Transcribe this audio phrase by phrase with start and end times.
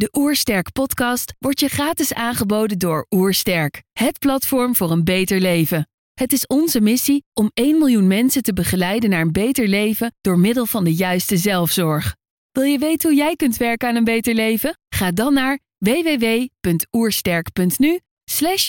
[0.00, 5.88] De Oersterk podcast wordt je gratis aangeboden door Oersterk, het platform voor een beter leven.
[6.14, 10.38] Het is onze missie om 1 miljoen mensen te begeleiden naar een beter leven door
[10.38, 12.16] middel van de juiste zelfzorg.
[12.50, 14.78] Wil je weten hoe jij kunt werken aan een beter leven?
[14.88, 18.00] Ga dan naar www.oersterk.nu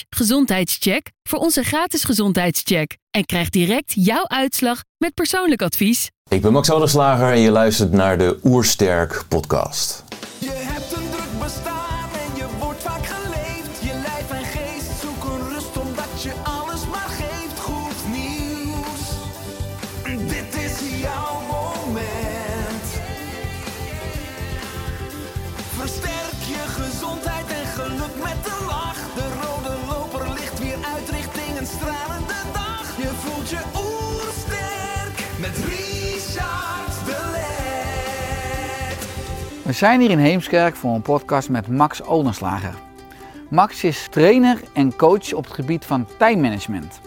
[0.08, 6.10] gezondheidscheck voor onze gratis gezondheidscheck en krijg direct jouw uitslag met persoonlijk advies.
[6.28, 10.01] Ik ben Max Ouderslager en je luistert naar de Oersterk podcast.
[39.72, 42.74] We zijn hier in Heemskerk voor een podcast met Max Olenslager.
[43.50, 47.00] Max is trainer en coach op het gebied van tijdmanagement.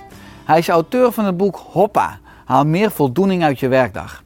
[0.45, 4.23] Hij is auteur van het boek Hoppa, haal meer voldoening uit je werkdag.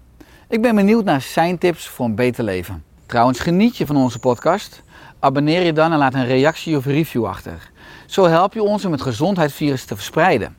[0.47, 2.83] Ik ben benieuwd naar zijn tips voor een beter leven.
[3.05, 4.81] Trouwens, geniet je van onze podcast?
[5.19, 7.71] Abonneer je dan en laat een reactie of review achter.
[8.05, 10.55] Zo help je ons om het gezondheidsvirus te verspreiden.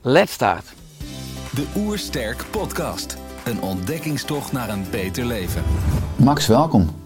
[0.00, 0.72] Let's start!
[1.50, 3.16] De Oersterk Podcast.
[3.44, 5.62] Een ontdekkingstocht naar een beter leven.
[6.16, 7.01] Max, welkom.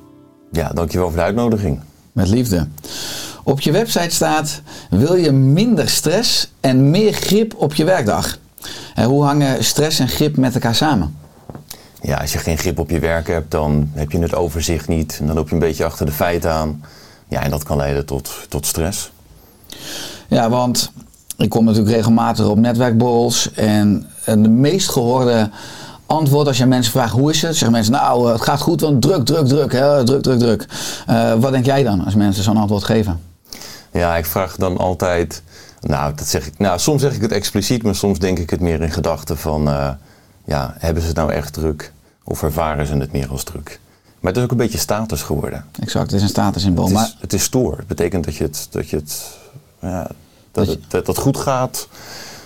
[0.52, 1.80] Ja, dankjewel voor de uitnodiging.
[2.12, 2.66] Met liefde.
[3.42, 8.38] Op je website staat: wil je minder stress en meer grip op je werkdag?
[8.94, 11.16] En hoe hangen stress en grip met elkaar samen?
[12.03, 15.16] Ja, als je geen grip op je werk hebt, dan heb je het overzicht niet.
[15.20, 16.83] En dan loop je een beetje achter de feiten aan.
[17.28, 19.10] Ja, en dat kan leiden tot, tot stress.
[20.28, 20.92] Ja, want
[21.36, 25.50] ik kom natuurlijk regelmatig op netwerkborrels en en de meest gehoorde
[26.06, 29.02] antwoord als je mensen vraagt hoe is het, zeggen mensen nou het gaat goed, want
[29.02, 30.04] druk, druk, druk, hè?
[30.04, 30.66] druk, druk, druk.
[31.06, 33.20] Eh, wat denk jij dan als mensen zo'n antwoord geven?
[33.92, 35.42] Ja, ik vraag dan altijd.
[35.80, 36.58] Nou, dat zeg ik.
[36.58, 39.69] Nou, soms zeg ik het expliciet, maar soms denk ik het meer in gedachten van.
[39.69, 39.88] eh,
[40.44, 41.92] ja, hebben ze het nou echt druk?
[42.25, 43.81] Of ervaren ze het meer als druk?
[44.20, 45.64] Maar het is ook een beetje status geworden.
[45.81, 46.84] Exact, het is een statussymbool.
[46.84, 47.76] Het Maar het is stoer.
[47.76, 49.22] Het betekent dat je het, dat je het,
[49.81, 50.10] ja, dat,
[50.52, 51.88] Dat je- het, dat het goed gaat.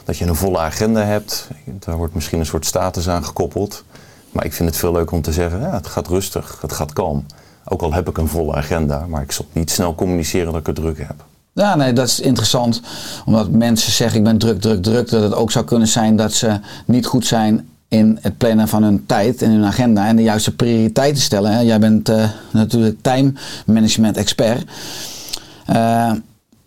[0.05, 1.49] Dat je een volle agenda hebt.
[1.65, 3.85] Daar wordt misschien een soort status aan gekoppeld.
[4.33, 6.93] Maar ik vind het veel leuker om te zeggen, ja, het gaat rustig, het gaat
[6.93, 7.27] kalm.
[7.65, 10.67] Ook al heb ik een volle agenda, maar ik zal niet snel communiceren dat ik
[10.67, 11.25] het druk heb.
[11.53, 12.81] Ja, nee, dat is interessant.
[13.25, 15.11] Omdat mensen zeggen ik ben druk, druk, druk.
[15.11, 18.83] Dat het ook zou kunnen zijn dat ze niet goed zijn in het plannen van
[18.83, 20.07] hun tijd en hun agenda.
[20.07, 21.67] En de juiste prioriteiten stellen.
[21.67, 23.33] Jij bent eh, natuurlijk time
[23.67, 24.71] management expert.
[25.67, 26.13] Eh,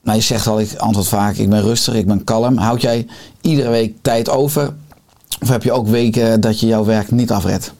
[0.03, 2.58] maar je zegt al, ik antwoord vaak, ik ben rustig, ik ben kalm.
[2.58, 3.08] Houd jij
[3.41, 4.74] iedere week tijd over?
[5.41, 7.74] Of heb je ook weken dat je jouw werk niet afredt?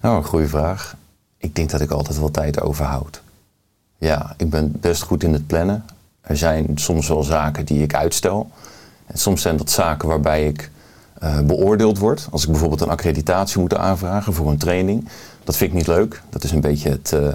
[0.00, 0.96] Nou, een goede vraag.
[1.38, 3.22] Ik denk dat ik altijd wel tijd overhoud.
[3.98, 5.84] Ja, ik ben best goed in het plannen.
[6.20, 8.50] Er zijn soms wel zaken die ik uitstel.
[9.06, 10.70] En soms zijn dat zaken waarbij ik
[11.18, 12.28] eh, beoordeeld word.
[12.30, 15.08] Als ik bijvoorbeeld een accreditatie moet aanvragen voor een training.
[15.44, 16.22] Dat vind ik niet leuk.
[16.30, 17.28] Dat is een beetje het, eh,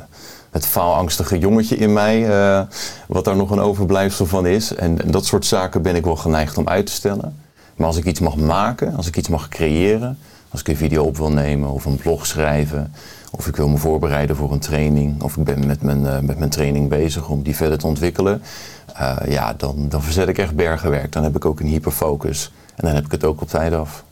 [0.55, 2.29] het faalangstige jongetje in mij.
[2.29, 2.61] eh,
[3.07, 4.75] wat daar nog een overblijfsel van is.
[4.75, 7.35] En, dat soort zaken ben ik wel geneigd om uit te stellen.
[7.75, 10.17] Maar als ik iets mag maken, als ik iets mag creëren.
[10.49, 12.93] Als ik een video op wil nemen of een blog schrijven.
[13.31, 15.21] Of ik wil me voorbereiden voor een training.
[15.23, 18.41] Of ik ben met mijn, eh, met mijn training bezig om die verder te ontwikkelen.
[18.93, 21.11] eh, ja, dan, dan verzet ik echt bergenwerk.
[21.11, 22.51] Dan heb ik ook een hyperfocus.
[22.75, 24.03] En dan heb ik het ook op tijd af.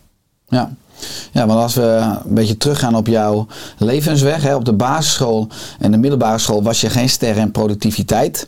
[0.48, 0.72] Ja.
[1.32, 3.48] Ja, want als we een beetje teruggaan op jouw
[3.78, 5.48] levensweg, hè, op de basisschool
[5.80, 8.48] en de middelbare school was je geen ster in productiviteit.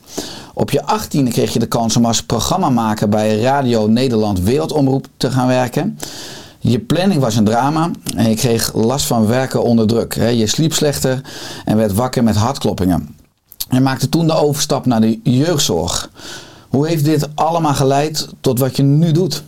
[0.54, 5.30] Op je achttiende kreeg je de kans om als programmamaker bij Radio Nederland Wereldomroep te
[5.30, 5.98] gaan werken.
[6.58, 10.14] Je planning was een drama en je kreeg last van werken onder druk.
[10.14, 11.20] Je sliep slechter
[11.64, 13.16] en werd wakker met hartkloppingen.
[13.70, 16.10] Je maakte toen de overstap naar de jeugdzorg.
[16.68, 19.42] Hoe heeft dit allemaal geleid tot wat je nu doet?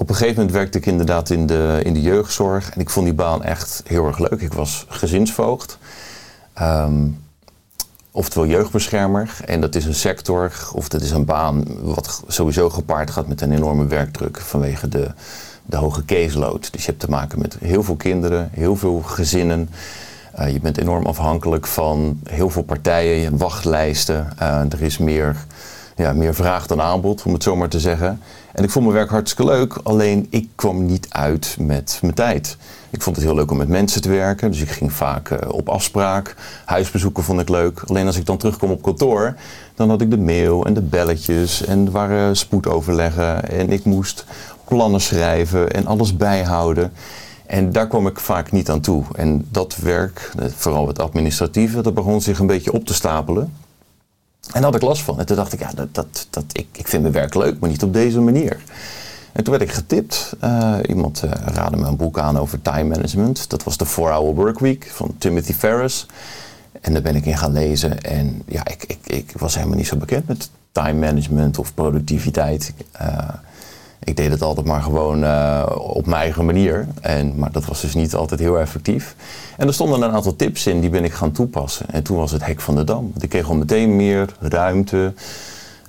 [0.00, 2.70] Op een gegeven moment werkte ik inderdaad in de, in de jeugdzorg.
[2.70, 4.40] En ik vond die baan echt heel erg leuk.
[4.40, 5.78] Ik was gezinsvoogd.
[6.52, 7.06] Ehm,
[8.10, 9.36] oftewel jeugdbeschermer.
[9.44, 13.40] En dat is een sector, of dat is een baan wat sowieso gepaard gaat met
[13.40, 15.10] een enorme werkdruk vanwege de,
[15.66, 16.72] de hoge caseload.
[16.72, 19.70] Dus je hebt te maken met heel veel kinderen, heel veel gezinnen.
[20.32, 24.32] Eh, je bent enorm afhankelijk van heel veel partijen, je wachtlijsten.
[24.38, 25.36] Eh, er is meer,
[25.96, 28.20] ja, meer vraag dan aanbod, om het zo maar te zeggen.
[28.52, 32.56] En ik vond mijn werk hartstikke leuk, alleen ik kwam niet uit met mijn tijd.
[32.90, 35.48] Ik vond het heel leuk om met mensen te werken, dus ik ging vaak eh,
[35.52, 36.34] op afspraak.
[36.64, 37.82] Huisbezoeken vond ik leuk.
[37.86, 39.34] Alleen als ik dan terugkwam op kantoor,
[39.74, 43.48] dan had ik de mail en de belletjes en er waren spoedoverleggen.
[43.48, 44.24] En ik moest
[44.64, 46.92] plannen schrijven en alles bijhouden.
[47.46, 49.04] En daar kwam ik vaak niet aan toe.
[49.14, 53.52] En dat werk, eh, vooral het administratieve, dat begon zich een beetje op te stapelen.
[54.52, 55.18] En daar had ik last van.
[55.18, 57.70] En toen dacht ik, ja, dat, dat, dat, ik, ik vind mijn werk leuk, maar
[57.70, 58.60] niet op deze manier.
[59.32, 60.36] En toen werd ik getipt.
[60.44, 63.50] Uh, iemand uh, raadde me een boek aan over time management.
[63.50, 66.06] Dat was de 4-Hour Workweek van Timothy Ferriss.
[66.80, 68.00] En daar ben ik in gaan lezen.
[68.00, 72.72] En ja, ik, ik, ik was helemaal niet zo bekend met time management of productiviteit.
[73.02, 73.28] Uh,
[74.04, 76.86] ik deed het altijd maar gewoon uh, op mijn eigen manier.
[77.00, 79.14] En, maar dat was dus niet altijd heel effectief.
[79.56, 81.86] En er stonden een aantal tips in, die ben ik gaan toepassen.
[81.90, 83.08] En toen was het hek van de dam.
[83.10, 85.12] Want ik kreeg al meteen meer ruimte,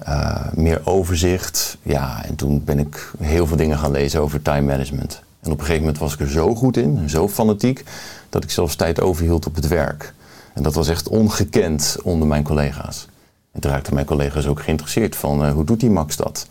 [0.07, 1.77] uh, meer overzicht.
[1.83, 5.21] Ja, en toen ben ik heel veel dingen gaan lezen over time management.
[5.41, 7.83] En op een gegeven moment was ik er zo goed in, zo fanatiek,
[8.29, 10.13] dat ik zelfs tijd overhield op het werk.
[10.53, 13.07] En dat was echt ongekend onder mijn collega's.
[13.51, 16.45] En toen raakten mijn collega's ook geïnteresseerd van uh, hoe doet die Max dat?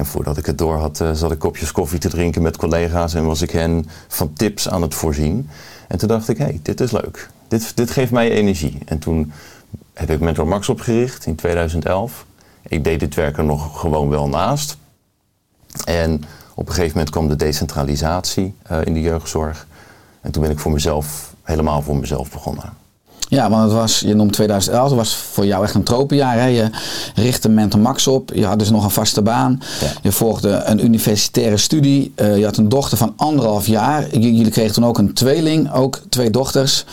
[0.00, 3.14] En voordat ik het door had, uh, zat ik kopjes koffie te drinken met collega's
[3.14, 5.48] en was ik hen van tips aan het voorzien.
[5.88, 7.30] En toen dacht ik, hé, hey, dit is leuk.
[7.48, 8.78] Dit, dit geeft mij energie.
[8.84, 9.32] En toen
[9.94, 12.26] heb ik Mentor Max opgericht in 2011.
[12.62, 14.76] Ik deed dit werk er nog gewoon wel naast.
[15.84, 16.24] En
[16.54, 19.66] op een gegeven moment kwam de decentralisatie uh, in de jeugdzorg.
[20.20, 22.72] En toen ben ik voor mezelf, helemaal voor mezelf begonnen.
[23.30, 26.38] Ja, want het was, je noemt 2011, dat was voor jou echt een tropenjaar.
[26.38, 26.46] Hè?
[26.46, 26.70] Je
[27.14, 29.60] richtte Mentor Max op, je had dus nog een vaste baan.
[29.80, 29.86] Ja.
[30.02, 32.12] Je volgde een universitaire studie.
[32.16, 34.16] Uh, je had een dochter van anderhalf jaar.
[34.16, 36.84] J jullie kregen toen ook een tweeling, ook twee dochters.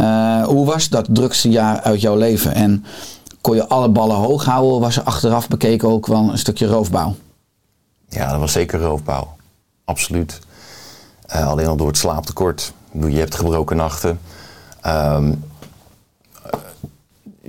[0.00, 2.54] Uh, hoe was dat drukste jaar uit jouw leven?
[2.54, 2.84] En
[3.40, 4.80] kon je alle ballen hoog houden?
[4.80, 7.14] Was er achteraf bekeken ook wel een stukje roofbouw?
[8.08, 9.36] Ja, dat was zeker roofbouw.
[9.84, 10.38] Absoluut.
[11.34, 12.72] Uh, alleen al door het slaaptekort.
[12.92, 14.20] Je hebt gebroken nachten.
[14.86, 15.44] Um,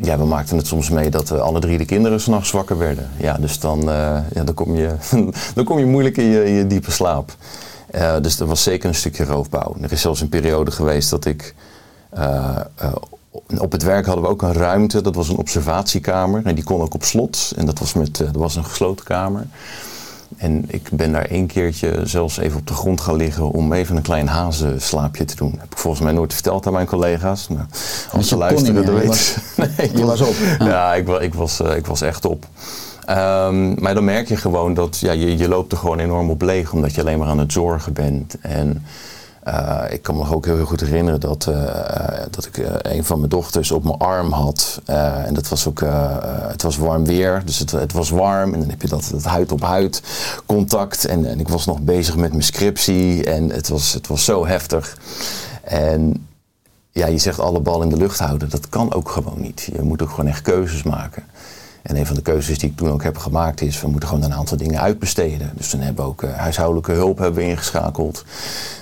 [0.02, 3.10] ja, we maakten het soms mee dat uh, alle drie de kinderen s'nachts wakker werden.
[3.18, 4.92] Ja, dus dan, uh, ja, dan, kom, je,
[5.56, 7.36] dan kom je moeilijk in je, diepe slaap.
[7.96, 9.76] Uh, dus er was zeker een stukje roofbouw.
[9.82, 11.56] Er is zelfs een periode geweest dat ik...
[13.58, 16.42] op het werk hadden we ook een ruimte, dat was een observatiekamer.
[16.46, 17.54] En die kon ook op slot.
[17.56, 19.48] En dat was, met, dat was een gesloten kamer.
[20.38, 23.96] En ik ben daar één keertje zelfs even op de grond gaan liggen om even
[23.96, 25.52] een klein hazenslaapje te doen.
[25.52, 27.48] Dat heb ik volgens mij nooit verteld aan mijn collega's.
[27.50, 27.66] Nou,
[28.12, 29.36] als ze luisteren, dan weten was,
[29.78, 30.36] nee, je was op.
[30.60, 32.46] Ja, ja ik, ik, was, uh, ik was echt op.
[33.10, 36.42] Um, maar dan merk je gewoon dat ja, je, je loopt er gewoon enorm op
[36.42, 38.36] leeg, omdat je alleen maar aan het zorgen bent.
[38.42, 38.86] En
[39.48, 41.64] uh, ik kan me ook heel, goed herinneren dat, uh,
[42.32, 44.82] dat ik een van mijn dochters op mijn arm had.
[44.86, 45.82] en dat was ook,
[46.48, 48.54] het was warm weer, dus het, het, was warm.
[48.54, 50.02] En dan heb je dat, dat huid op huid
[50.46, 51.06] contact.
[51.06, 54.46] En, en ik was nog bezig met mijn scriptie en het was, het was zo
[54.46, 54.98] heftig.
[55.64, 56.28] En
[56.92, 58.50] ja, je zegt alle bal in de lucht houden.
[58.50, 59.70] Dat kan ook gewoon niet.
[59.74, 61.24] Je moet ook gewoon echt keuzes maken.
[61.88, 64.24] En een van de keuzes die ik toen ook heb gemaakt is, we moeten gewoon
[64.24, 65.52] een aantal dingen uitbesteden.
[65.56, 68.26] Dus dan hebben we ook uh, huishoudelijke hulp hebben we ingeschakeld.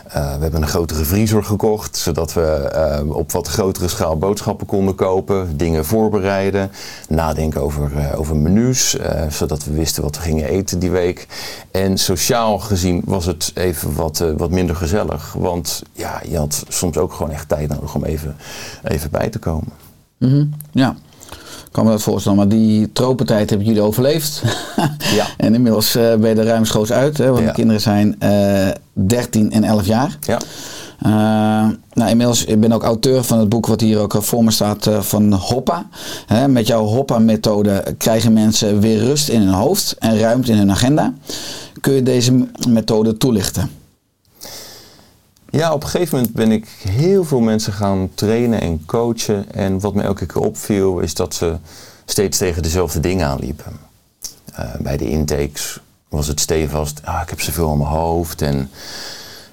[0.07, 2.71] Uh, we hebben een grotere vriezer gekocht, zodat we
[3.03, 6.71] uh, op wat grotere schaal boodschappen konden kopen, dingen voorbereiden,
[7.09, 8.97] nadenken over, over menus,
[9.29, 11.27] zodat we wisten wat we gingen eten die week.
[11.71, 16.97] En sociaal gezien was het even wat, wat minder gezellig, want ja, je had soms
[16.97, 18.35] ook gewoon echt tijd nodig om even,
[18.83, 19.71] even bij te komen.
[20.17, 20.53] Mm.
[20.71, 20.95] Ja
[21.75, 22.37] kan me dat voorstellen.
[22.37, 24.41] Maar die tropentijd hebben jullie overleefd.
[25.19, 25.25] ja.
[25.37, 27.17] En inmiddels uh, ben je er ruimschoots uit.
[27.17, 27.45] Hè, want ja.
[27.45, 30.17] de kinderen zijn uh, 13 en 11 jaar.
[30.21, 30.39] Ja.
[31.05, 31.11] Uh,
[31.93, 34.87] nou, inmiddels ik ben ook auteur van het boek wat hier ook voor me staat
[34.87, 35.87] uh, van Hoppa.
[36.25, 40.71] Hè, met jouw Hoppa-methode krijgen mensen weer rust in hun hoofd en ruimte in hun
[40.71, 41.13] agenda.
[41.81, 43.69] Kun je deze methode toelichten?
[45.55, 49.53] Ja, op een gegeven moment ben ik heel veel mensen gaan trainen en coachen.
[49.53, 51.57] En wat me elke keer opviel is dat ze
[52.05, 53.79] steeds tegen dezelfde dingen aanliepen.
[54.59, 58.69] Uh, bij de intakes was het stevast, ah, ik heb zoveel aan mijn hoofd en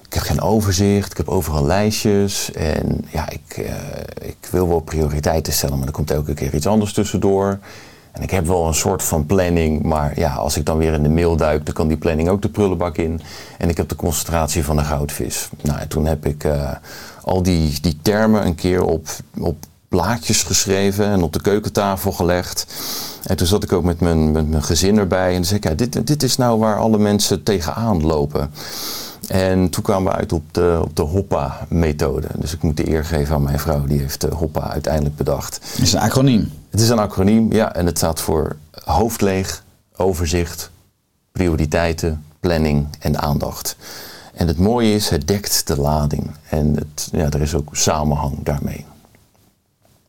[0.05, 2.51] ik heb geen overzicht, ik heb overal lijstjes.
[2.51, 3.75] En ja, ik, uh,
[4.21, 7.59] ik wil wel prioriteiten stellen, maar er komt elke keer iets anders tussendoor.
[8.13, 11.03] En ik heb wel een soort van planning, maar ja, als ik dan weer in
[11.03, 13.21] de mail duik, dan kan die planning ook de prullenbak in.
[13.57, 15.49] En ik heb de concentratie van een goudvis.
[15.61, 16.71] Nou, en toen heb ik uh,
[17.23, 19.07] al die, die termen een keer op,
[19.39, 19.55] op
[19.87, 22.67] blaadjes geschreven en op de keukentafel gelegd.
[23.23, 25.73] En toen zat ik ook met mijn, met mijn gezin erbij en zei ik, ja,
[25.73, 28.51] dit, dit is nou waar alle mensen tegenaan lopen.
[29.27, 32.27] En toen kwamen we uit op de, op de Hoppa-methode.
[32.37, 35.59] Dus ik moet de eer geven aan mijn vrouw, die heeft de Hoppa uiteindelijk bedacht.
[35.71, 36.51] Het is een acroniem.
[36.73, 37.73] Het is een acroniem, ja.
[37.73, 39.63] En het staat voor hoofdleeg,
[39.95, 40.71] overzicht,
[41.31, 43.75] prioriteiten, planning en aandacht.
[44.33, 46.31] En het mooie is, het dekt de lading.
[46.49, 48.85] En het, ja, er is ook samenhang daarmee.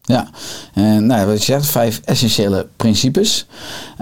[0.02, 0.28] Ja,
[0.74, 3.46] en nou, wat je zegt, vijf essentiële principes.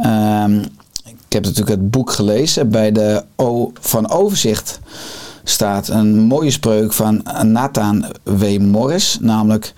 [0.06, 0.60] Um,
[1.04, 2.70] ik heb natuurlijk het boek gelezen.
[2.70, 4.80] Bij de O van Overzicht
[5.44, 8.58] staat een mooie spreuk van Nathan W.
[8.58, 9.74] Morris, namelijk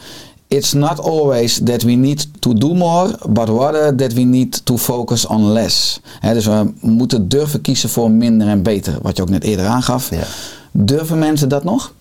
[0.49, 4.77] It's not always that we need to do more, but rather that we need to
[4.77, 6.01] focus on less.
[6.21, 10.11] Dus we moeten durven kiezen voor minder en beter, wat je ook net eerder aangaf.
[10.11, 10.25] Ja.
[10.71, 11.93] Durven mensen dat nog?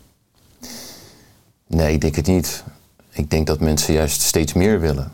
[1.67, 2.63] Nee, ik denk het niet.
[3.09, 5.11] Ik denk dat mensen juist steeds meer willen.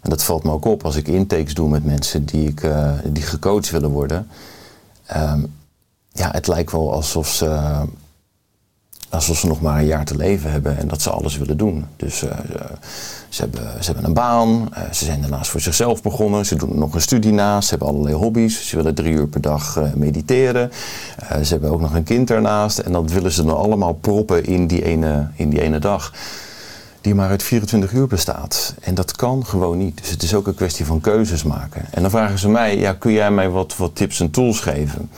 [0.00, 2.92] En dat valt me ook op als ik intakes doe met mensen die, ik, eh,
[3.04, 4.28] die gecoacht willen worden.
[5.06, 5.40] Ehm,
[6.12, 7.80] ja, het lijkt wel alsof ze,
[9.10, 11.84] alsof ze nog maar een jaar te leven hebben en dat ze alles willen doen.
[11.96, 12.38] Dus eh,
[13.28, 16.78] ze, hebben, ze hebben een baan, eh, ze zijn daarnaast voor zichzelf begonnen, ze doen
[16.78, 19.92] nog een studie naast, ze hebben allerlei hobby's, ze willen drie uur per dag eh,
[19.94, 20.70] mediteren,
[21.42, 24.66] ze hebben ook nog een kind daarnaast en dat willen ze dan allemaal proppen in
[24.66, 26.12] die ene, in die ene dag
[27.00, 28.74] die maar uit 24 uur bestaat.
[28.80, 29.98] En dat kan gewoon niet.
[29.98, 31.84] Dus het is ook een kwestie van keuzes maken.
[31.90, 35.10] En dan vragen ze mij, ja, kun jij mij wat, wat tips en tools geven?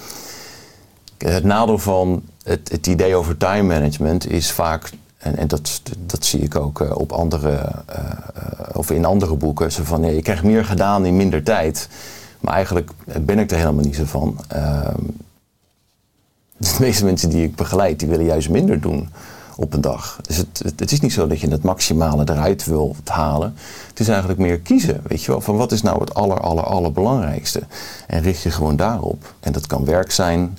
[1.18, 6.24] Het nadeel van het, het idee over time management is vaak, en, en dat, dat
[6.24, 7.50] zie ik ook eh, op andere,
[7.86, 7.98] eh,
[8.34, 11.88] eh, of in andere boeken, zo van, ja, je krijgt meer gedaan in minder tijd.
[12.40, 12.90] Maar eigenlijk
[13.20, 14.38] ben ik er helemaal niet zo van.
[14.48, 15.02] Ehm,
[16.56, 19.08] de meeste mensen die ik begeleid, die willen juist minder doen
[19.56, 20.18] op een dag.
[20.22, 23.54] Dus het, het, is niet zo dat je het maximale eruit wil halen.
[23.88, 25.40] Het is eigenlijk meer kiezen, weet je wel.
[25.40, 27.62] Van wat is nou het aller, aller, allerbelangrijkste?
[28.06, 29.34] En richt je gewoon daarop.
[29.40, 30.58] En dat kan werk zijn,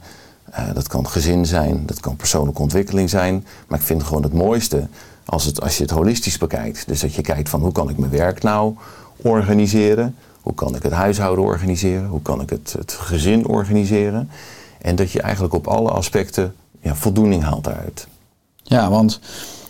[0.51, 3.45] eh, dat kan gezin zijn, dat kan persoonlijke ontwikkeling zijn.
[3.67, 4.87] Maar ik vind gewoon het mooiste
[5.25, 6.87] als, het, als je het holistisch bekijkt.
[6.87, 8.75] Dus dat je kijkt van hoe kan ik mijn werk nou
[9.17, 10.15] organiseren?
[10.41, 12.07] Hoe kan ik het huishouden organiseren?
[12.07, 14.29] Hoe kan ik het, het gezin organiseren?
[14.81, 18.07] En dat je eigenlijk op alle aspecten ja, voldoening haalt daaruit.
[18.63, 19.19] Ja, want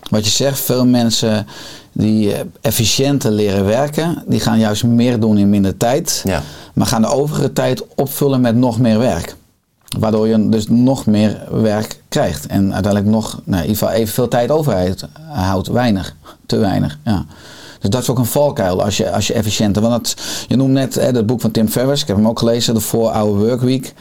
[0.10, 1.48] wat je zegt, veel mensen
[1.92, 6.22] die eh, efficiënter leren werken, die gaan juist meer doen in minder tijd.
[6.26, 6.44] Ja.
[6.74, 9.36] Maar gaan de overige tijd opvullen met nog meer werk.
[10.00, 12.48] Waardoor je dus nog meer werk krijgt.
[12.48, 15.08] En uiteindelijk nog, nou, in ieder geval evenveel tijd overhoudt.
[15.28, 17.00] Houdt weinig, te weinig.
[17.04, 17.26] Ja.
[17.80, 19.82] Dus dat is ook een valkuil als je, als je efficiënter.
[19.82, 20.16] Want
[20.48, 22.82] je noemt net hè, het boek van Tim Ferriss, ik heb hem ook gelezen, de
[22.82, 23.94] 4-Hour Workweek.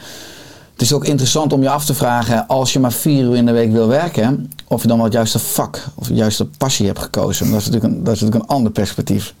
[0.71, 3.45] Het is ook interessant om je af te vragen, als je maar vier uur in
[3.45, 6.85] de week wil werken, of je dan wel het juiste vak of de juiste passie
[6.85, 7.51] hebt gekozen.
[7.51, 9.33] Dat is natuurlijk een, dat is natuurlijk een ander perspectief.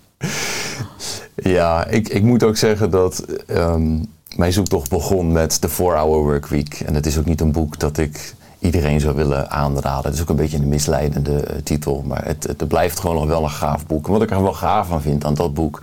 [1.35, 3.97] Ja, ik, ik moet ook zeggen dat ehm,
[4.35, 6.79] mijn zoektocht begon met de 4-Hour Workweek.
[6.79, 10.05] En het is ook niet een boek dat ik iedereen zou willen aanraden.
[10.05, 13.25] Het is ook een beetje een misleidende eh, titel, maar het, het blijft gewoon nog
[13.25, 14.05] wel een gaaf boek.
[14.05, 15.81] En wat ik er wel gaaf aan vind aan dat boek,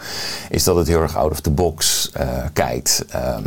[0.51, 3.05] is dat het heel erg out of the box eh, kijkt.
[3.09, 3.43] Ehm,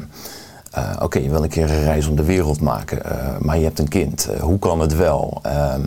[0.71, 3.01] eh, Oké, je wil een keer een reis om de wereld maken,
[3.39, 4.27] maar je hebt een kind.
[4.39, 5.39] Hoe kan het wel?
[5.41, 5.81] Ehm,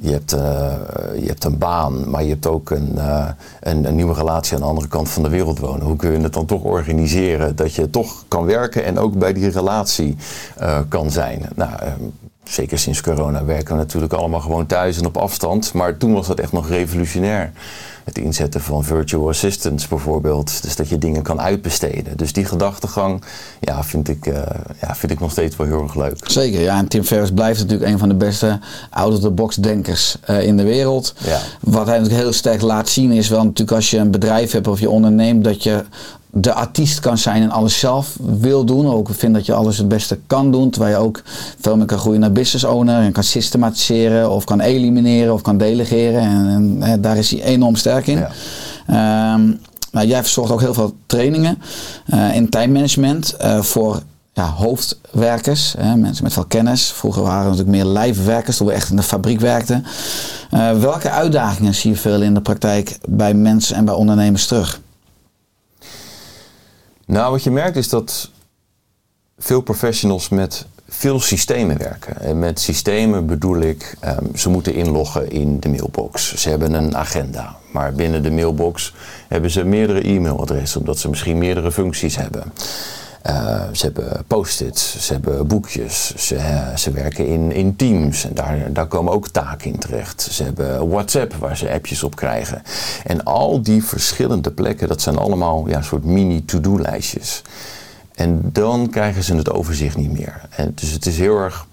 [0.00, 3.28] je, hebt, eh, je hebt een baan, maar je hebt ook een, eh,
[3.60, 5.86] een, een nieuwe relatie aan de andere kant van de wereld wonen.
[5.86, 9.32] Hoe kun je het dan toch organiseren dat je toch kan werken en ook bij
[9.32, 10.16] die relatie
[10.56, 11.48] eh, kan zijn?
[11.54, 12.00] Nou, ehm,
[12.44, 15.72] zeker sinds corona werken we natuurlijk allemaal gewoon thuis en op afstand.
[15.72, 17.52] Maar toen was dat echt nog revolutionair.
[18.04, 20.62] Het inzetten van virtual assistants bijvoorbeeld.
[20.62, 22.16] Dus dat je dingen kan uitbesteden.
[22.16, 23.22] Dus die gedachtegang
[23.60, 24.42] ja, vind, ik, eh,
[24.80, 26.18] ja, vind ik nog steeds wel heel erg leuk.
[26.22, 26.78] Zeker, ja.
[26.78, 28.58] En Tim Ferriss blijft natuurlijk een van de beste
[28.90, 31.14] out-of-the-box denkers eh, in de wereld.
[31.24, 31.40] Ja.
[31.60, 34.68] Wat hij natuurlijk heel sterk laat zien is wel natuurlijk als je een bedrijf hebt
[34.68, 35.84] of je onderneemt, dat je
[36.32, 38.86] de artiest kan zijn en alles zelf wil doen.
[38.86, 40.70] Ook vind dat je alles het beste kan doen.
[40.70, 41.22] Terwijl je ook
[41.60, 43.02] veel meer kan groeien naar business owner.
[43.02, 46.22] En kan systematiseren of kan elimineren of kan delegeren.
[46.22, 48.18] En, daar is hij enorm sterk in.
[48.18, 48.30] Ja.
[48.86, 49.52] Ehm,
[49.92, 51.58] nou, jij verzorgt ook heel veel trainingen
[52.06, 56.92] eh, in tijdmanagement eh, voor ja, hoofdwerkers, hè, mensen met veel kennis.
[56.92, 59.84] Vroeger waren er natuurlijk meer lijfwerkers, toen we echt in de fabriek werkten.
[60.50, 64.80] Eh, welke uitdagingen zie je veel in de praktijk bij mensen en bij ondernemers terug?
[67.10, 68.30] Nou, wat je merkt is dat
[69.38, 72.20] veel professionals met veel systemen werken.
[72.20, 76.34] En met systemen bedoel ik, ehm, ze moeten inloggen in de mailbox.
[76.34, 78.94] Ze hebben een agenda, maar binnen de mailbox
[79.28, 82.52] hebben ze meerdere e-mailadressen, omdat ze misschien meerdere functies hebben.
[83.22, 88.72] Eh, ze hebben post-its, ze hebben boekjes, ze, ze werken in, in teams en daar,
[88.72, 90.22] daar komen ook taken in terecht.
[90.22, 92.62] Ze hebben WhatsApp waar ze appjes op krijgen.
[93.04, 97.42] En al die verschillende plekken, dat zijn allemaal ja, een soort mini-to-do-lijstjes.
[98.14, 100.40] En dan krijgen ze het overzicht niet meer.
[100.50, 101.66] En dus het is heel erg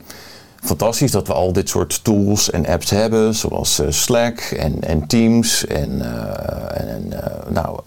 [0.62, 5.08] fantastisch dat we al dit soort tools en apps hebben, zoals eh, Slack en, en
[5.08, 7.14] Teams en, eh, en
[7.48, 7.80] nou,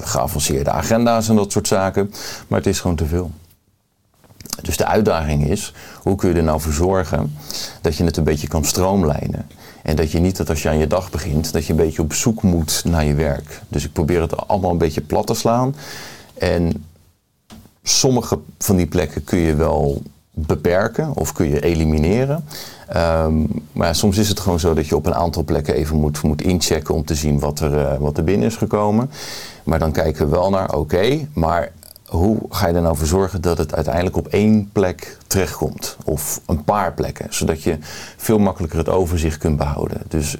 [0.00, 2.12] geavanceerde agenda's en dat soort zaken.
[2.48, 3.30] Maar het is gewoon te veel.
[4.62, 7.36] Dus de uitdaging is, hoe kun je er nou voor zorgen
[7.80, 9.46] dat je het een beetje kan stroomlijnen.
[9.82, 12.02] En dat je niet dat als je aan je dag begint, dat je een beetje
[12.02, 13.62] op zoek moet naar je werk.
[13.68, 15.74] Dus ik probeer het allemaal een beetje plat te slaan.
[16.38, 16.84] En
[17.82, 22.44] sommige van die plekken kun je wel beperken of kun je elimineren.
[22.88, 23.34] Ehm,
[23.72, 26.42] maar soms is het gewoon zo dat je op een aantal plekken even moet, moet
[26.42, 29.10] inchecken om te zien wat er, eh, wat er binnen is gekomen.
[29.66, 31.72] Maar dan kijken we wel naar, oké, maar
[32.06, 35.96] hoe ga je er nou voor zorgen dat het uiteindelijk op één plek terechtkomt?
[36.04, 37.78] Of een paar plekken, zodat je
[38.16, 40.02] veel makkelijker het overzicht kunt behouden.
[40.08, 40.36] Dus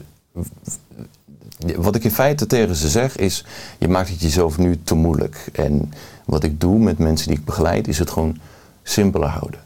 [1.76, 3.44] wat ik in feite tegen ze zeg is,
[3.78, 5.48] je maakt het jezelf nu te moeilijk.
[5.52, 5.92] En
[6.24, 8.38] wat ik doe met mensen die ik begeleid, is het gewoon
[8.82, 9.60] simpeler houden.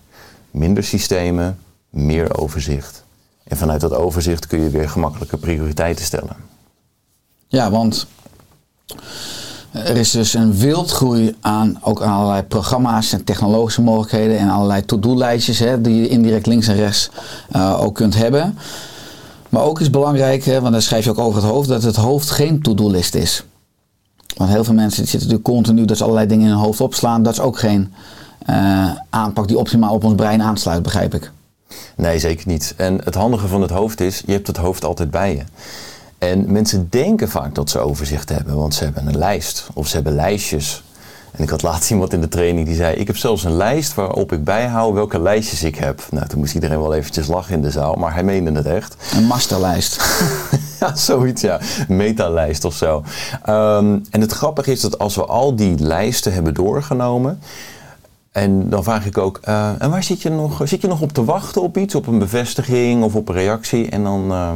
[0.51, 1.59] Minder systemen,
[1.91, 3.05] meer overzicht.
[3.45, 6.37] En vanuit dat overzicht kun je weer gemakkelijke prioriteiten stellen.
[7.49, 8.07] Ja, want
[9.73, 14.85] er is dus een wildgroei aan ook aan allerlei programma's en technologische mogelijkheden en allerlei
[14.85, 17.11] to-do-lijstjes die je indirect links en rechts
[17.57, 18.59] uh, ook kunt hebben.
[19.49, 21.97] Maar ook is belangrijk, hè, want daar schrijf je ook over het hoofd, dat het
[21.97, 23.45] hoofd geen to-do-list is.
[24.37, 27.23] Want heel veel mensen zitten natuurlijk continu dat ze allerlei dingen in hun hoofd opslaan.
[27.23, 27.93] Dat is ook geen
[28.51, 31.31] uh, aanpak die optimaal op ons brein aansluit, begrijp ik.
[31.97, 32.75] Nee, zeker niet.
[32.77, 35.43] En het handige van het hoofd is, je hebt het hoofd altijd bij je.
[36.21, 39.95] En mensen denken vaak dat ze overzicht hebben, want ze hebben een lijst of ze
[39.95, 40.83] hebben lijstjes.
[41.31, 43.95] En ik had laatst iemand in de training die zei: Ik heb zelfs een lijst
[43.95, 46.07] waarop ik bijhoud welke lijstjes ik heb.
[46.11, 48.97] Nou, toen moest iedereen wel eventjes lachen in de zaal, maar hij meende het echt.
[49.15, 50.03] Een masterlijst.
[50.81, 51.61] ja, zoiets, ja.
[51.89, 52.97] Metalijst of zo.
[53.49, 57.39] Um, en het grappige is dat als we al die lijsten hebben doorgenomen.
[58.33, 60.61] En dan vraag ik ook, uh, en waar zit je nog?
[60.65, 63.89] Zit je nog op te wachten op iets, op een bevestiging of op een reactie?
[63.89, 64.51] En dan uh,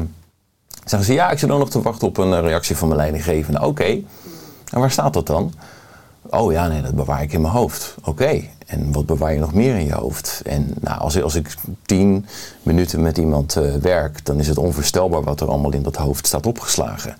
[0.84, 3.66] zeggen ze, ja, ik zit dan nog te wachten op een reactie van mijn leidinggevende.
[3.66, 4.02] Oké,
[4.70, 5.52] en waar staat dat dan?
[6.30, 7.94] Oh ja, nee, dat bewaar ik in mijn hoofd.
[8.04, 10.42] Oké, en wat bewaar je nog meer in je hoofd?
[10.44, 11.54] En nou, als, als ik
[11.86, 12.26] tien
[12.62, 16.26] minuten met iemand uh, werk, dan is het onvoorstelbaar wat er allemaal in dat hoofd
[16.26, 17.16] staat opgeslagen.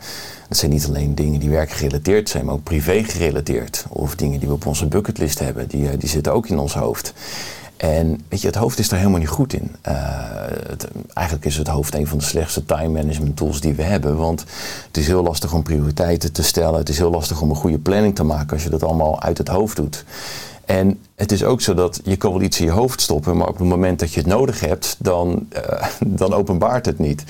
[0.48, 3.84] Dat zijn niet alleen dingen die werkgerelateerd zijn, maar ook privé gerelateerd.
[3.88, 6.74] Of dingen die we op onze bucketlist hebben, die, uh, die zitten ook in ons
[6.74, 7.12] hoofd.
[7.76, 9.76] En weet je, het hoofd is daar helemaal niet goed in.
[9.88, 9.94] Uh,
[10.68, 14.16] het, eigenlijk is het hoofd een van de slechtste time management tools die we hebben.
[14.16, 14.44] Want
[14.86, 16.78] het is heel lastig om prioriteiten te stellen.
[16.78, 19.38] Het is heel lastig om een goede planning te maken als je dat allemaal uit
[19.38, 20.04] het hoofd doet.
[20.64, 23.48] En het is ook zo dat je kan wel iets in je hoofd stoppen, maar
[23.48, 27.24] op het moment dat je het nodig hebt, dan, uh, dan openbaart het niet.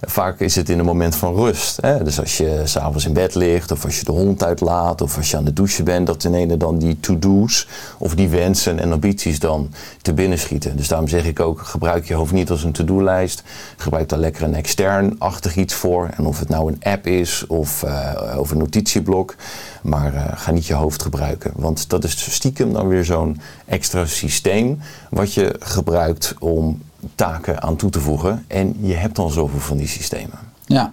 [0.00, 1.78] Vaak is het in een moment van rust.
[1.80, 2.04] Hè?
[2.04, 5.30] Dus als je s'avonds in bed ligt, of als je de hond uitlaat, of als
[5.30, 8.92] je aan de douche bent, dat ten ene dan die to-do's of die wensen en
[8.92, 9.70] ambities dan
[10.02, 10.76] te binnen schieten.
[10.76, 13.42] Dus daarom zeg ik ook, gebruik je hoofd niet als een to-do-lijst.
[13.76, 16.08] Gebruik daar lekker een extern-achtig iets voor.
[16.16, 18.12] En of het nou een app is of, uh,
[18.50, 19.34] een notitieblok.
[19.82, 21.52] Maar uh, ga niet je hoofd gebruiken.
[21.56, 23.27] Want dat is stiekem dan weer zo'n
[23.64, 26.82] extra systeem wat je gebruikt om
[27.14, 28.44] taken aan toe te voegen.
[28.46, 30.38] En je hebt dan zoveel van die systemen.
[30.66, 30.92] Ja,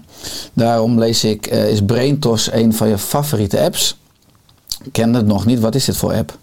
[0.53, 3.97] daarom lees ik, uh, is BrainTos een van je favoriete apps?
[4.83, 5.59] Ik ken het nog niet.
[5.59, 6.37] Wat is dit voor app?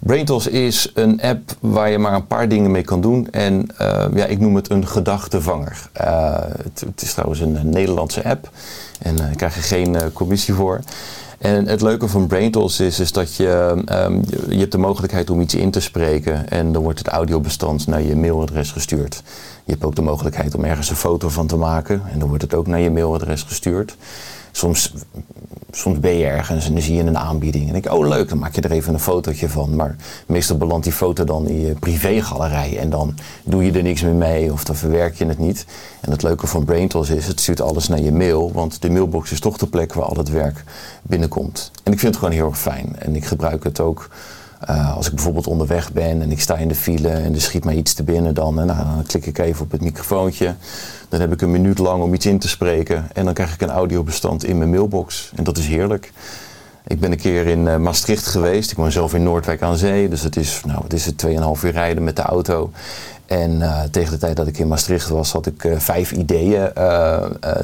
[0.00, 3.30] BrainTos is een app waar je maar een paar dingen mee kan doen.
[3.30, 5.88] En uh, ja, ik noem het een gedachtevanger.
[6.00, 8.50] Uh, het, het, is trouwens een, Nederlandse app.
[9.00, 10.80] En ik krijg er geen commissie voor.
[11.42, 15.40] En het leuke van BrainTools is, is dat je, um, je hebt de mogelijkheid om
[15.40, 19.22] iets in te spreken en dan wordt het audiobestand naar je mailadres gestuurd.
[19.64, 22.42] Je hebt ook de mogelijkheid om ergens een foto van te maken en dan wordt
[22.42, 23.96] het ook naar je mailadres gestuurd.
[24.52, 24.92] Soms,
[25.70, 28.28] soms ben je ergens en dan zie je een aanbieding en denk je, oh leuk,
[28.28, 29.76] dan maak je er even een fotootje van.
[29.76, 34.02] Maar meestal belandt die foto dan in je privégalerij en dan doe je er niks
[34.02, 35.66] meer mee of dan verwerk je het niet.
[36.00, 39.32] En het leuke van BrainTools is, het stuurt alles naar je mail, want de mailbox
[39.32, 40.64] is toch de plek waar al het werk
[41.02, 41.70] binnenkomt.
[41.82, 44.08] En ik vind het gewoon heel erg fijn en ik gebruik het ook
[44.70, 47.64] uh, als ik bijvoorbeeld onderweg ben en ik sta in de file en er schiet
[47.64, 50.54] mij iets te binnen, dan, nou, dan klik ik even op het microfoontje.
[51.08, 53.60] Dan heb ik een minuut lang om iets in te spreken en dan krijg ik
[53.60, 55.32] een audiobestand in mijn mailbox.
[55.34, 56.12] En dat is heerlijk.
[56.86, 58.70] Ik ben een keer in uh, Maastricht geweest.
[58.70, 60.08] Ik woon zelf in Noordwijk aan Zee.
[60.08, 62.70] Dus het is, nou, het is het 2,5 uur rijden met de auto.
[63.26, 66.70] En uh, tegen de tijd dat ik in Maastricht was, had ik uh, vijf ideeën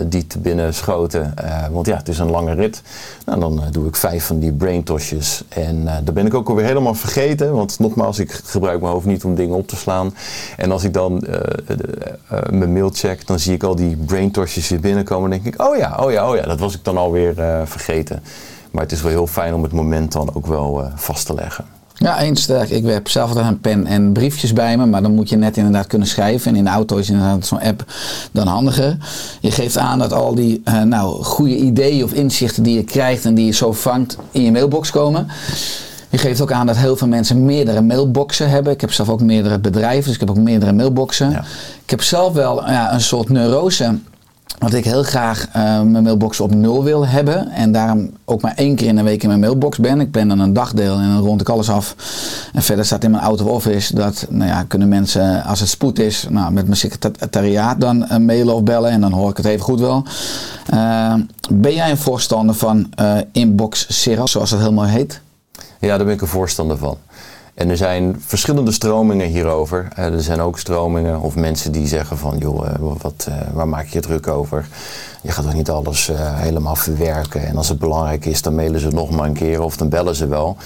[0.07, 1.35] die te binnen schoten.
[1.73, 2.83] want ja, het is een lange rit.
[3.27, 5.45] Nou, dan doe ik vijf van die braintosjes.
[5.49, 7.53] En dan ben ik ook alweer helemaal vergeten.
[7.53, 10.15] Want nogmaals, ik gebruik mijn hoofd niet om dingen op te slaan.
[10.57, 11.25] En als ik dan
[12.51, 15.33] mijn mail check, dan zie ik al die braintosjes weer binnenkomen.
[15.33, 18.23] En denk ik, oh ja, oh ja, oh ja, dat was ik dan alweer vergeten.
[18.79, 21.64] Maar het is wel heel fijn om het moment dan ook wel vast te leggen.
[21.95, 22.71] Ja, eens sterk.
[22.71, 25.57] Ik heb zelf altijd een pen en briefjes bij me, maar dan moet je net
[25.57, 26.51] inderdaad kunnen schrijven.
[26.51, 27.85] En in de auto is inderdaad zo'n app
[28.33, 28.97] dan handiger.
[29.41, 33.25] Je geeft aan dat al die uh, nou, goede ideeën of inzichten die je krijgt
[33.25, 35.29] en die je zo vangt in je mailbox komen.
[36.09, 38.73] Je geeft ook aan dat heel veel mensen meerdere mailboxen hebben.
[38.73, 41.31] Ik heb zelf ook meerdere bedrijven, dus ik heb ook meerdere mailboxen.
[41.31, 41.45] Ja.
[41.85, 43.99] Ik heb zelf wel ja, een soort neurose
[44.59, 47.49] dat ik heel graag eh, mijn mailbox op nul wil hebben.
[47.51, 50.01] En daarom ook maar één keer in de week in mijn mailbox ben.
[50.01, 51.95] Ik ben dan een dagdeel en dan rond ik alles af.
[52.53, 55.69] En verder staat in mijn out of office dat nou ja, kunnen mensen, als het
[55.69, 58.91] spoed is, nou, met mijn secretariaat dan uh, mailen of bellen.
[58.91, 60.05] En dan hoor ik het even goed wel.
[60.75, 61.15] Uh,
[61.51, 62.91] ben jij een voorstander van
[63.33, 65.21] Inbox Zero, zoals dat helemaal heet?
[65.81, 66.97] Ja, daar ben ik een voorstander van.
[67.59, 69.88] En er zijn verschillende stromingen hierover.
[69.99, 72.38] Uh, er zijn ook stromingen of mensen die zeggen van...
[72.38, 74.68] joh, uh, wat, uh, waar maak je druk over?
[75.23, 77.47] Je gaat toch niet alles helemaal verwerken.
[77.47, 80.14] En als het belangrijk is, dan mailen ze nog maar een keer of dan bellen
[80.14, 80.57] ze wel.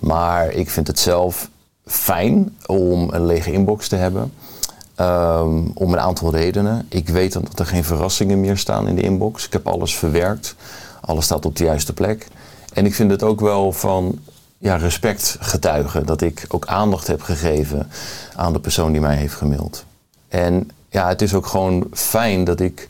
[0.00, 1.48] Maar ik vind het zelf
[1.86, 4.32] fijn om een lege inbox te hebben.
[5.00, 6.86] Um, om een aantal redenen.
[6.88, 9.46] Ik weet dat er geen verrassingen meer staan in de inbox.
[9.46, 10.54] Ik heb alles verwerkt.
[11.00, 12.28] Alles staat op de juiste plek.
[12.72, 14.18] En ik vind het ook wel van
[14.62, 16.06] ja, respect getuigen.
[16.06, 17.90] Dat ik ook aandacht heb gegeven
[18.36, 19.84] aan de persoon die mij heeft gemaild.
[20.28, 22.88] En ja, het is ook gewoon fijn dat ik,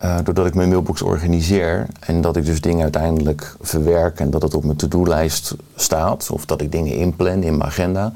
[0.00, 4.42] uh, doordat ik mijn mailbox organiseer en dat ik dus dingen uiteindelijk verwerk en dat
[4.42, 8.12] het op mijn to-do-lijst staat, of dat ik dingen inplan in mijn agenda,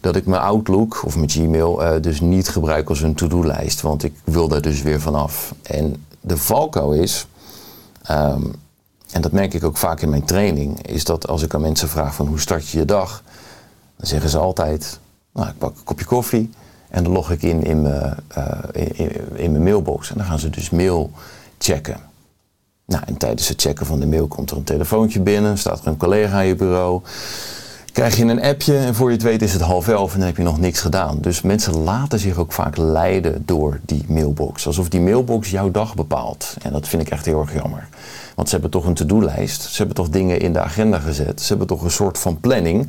[0.00, 4.04] dat ik mijn Outlook of mijn Gmail uh, dus niet gebruik als een to-do-lijst, want
[4.04, 5.54] ik wil daar dus weer vanaf.
[5.62, 7.26] En de valkuil is,
[8.10, 8.52] um,
[9.12, 11.88] en dat merk ik ook vaak in mijn training, is dat als ik aan mensen
[11.88, 13.22] vraag van hoe start je je dag,
[13.96, 14.98] dan zeggen ze altijd,
[15.32, 16.50] nou ik pak een kopje koffie
[16.92, 20.10] en dan log ik in in mijn, uh, in, in mijn mailbox.
[20.10, 21.10] En dan gaan ze dus mail
[21.58, 21.96] checken.
[22.86, 25.86] Nou, en tijdens het checken van de mail komt er een telefoontje binnen, staat er
[25.86, 27.02] een collega aan je bureau,
[27.92, 30.26] krijg je een appje en voor je het weet is het half elf en dan
[30.26, 31.18] heb je nog niks gedaan.
[31.20, 35.94] Dus mensen laten zich ook vaak leiden door die mailbox, alsof die mailbox jouw dag
[35.94, 36.56] bepaalt.
[36.62, 37.88] En dat vind ik echt heel erg jammer.
[38.34, 39.62] Want ze hebben toch een to-do-lijst.
[39.62, 41.40] Ze hebben toch dingen in de agenda gezet.
[41.40, 42.88] Ze hebben toch een soort van planning.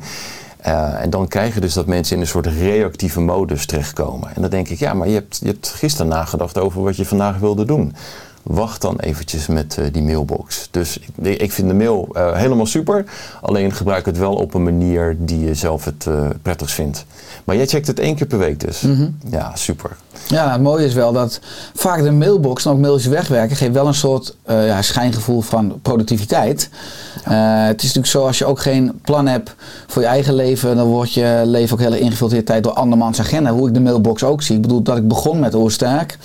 [0.66, 4.34] Uh, en dan krijg je dus dat mensen in een soort reactieve modus terechtkomen.
[4.34, 7.04] En dan denk ik, ja, maar je hebt, je hebt gisteren nagedacht over wat je
[7.04, 7.94] vandaag wilde doen.
[8.44, 10.68] Wacht dan eventjes met uh, die mailbox.
[10.70, 13.04] Dus ik, ik vind de mail uh, helemaal super.
[13.40, 16.06] Alleen gebruik het wel op een manier die je zelf het
[16.42, 17.04] prettigst vindt.
[17.44, 18.80] Maar jij checkt het één keer per week dus.
[18.80, 19.18] Mm -hmm.
[19.30, 19.90] Ja, super.
[20.26, 21.40] Ja, het mooie is wel dat
[21.74, 26.68] vaak de mailbox en ook mailtjes wegwerken geeft wel een soort ja, schijngevoel van productiviteit.
[27.24, 27.32] Ja.
[27.66, 29.54] Het is natuurlijk zo als je ook geen plan hebt
[29.86, 33.50] voor je eigen leven, dan wordt je leven ook heel ingevuld tijd door andermans agenda.
[33.50, 34.56] Hoe ik de mailbox ook zie.
[34.56, 36.18] Ik bedoel dat ik begon met Oersterk.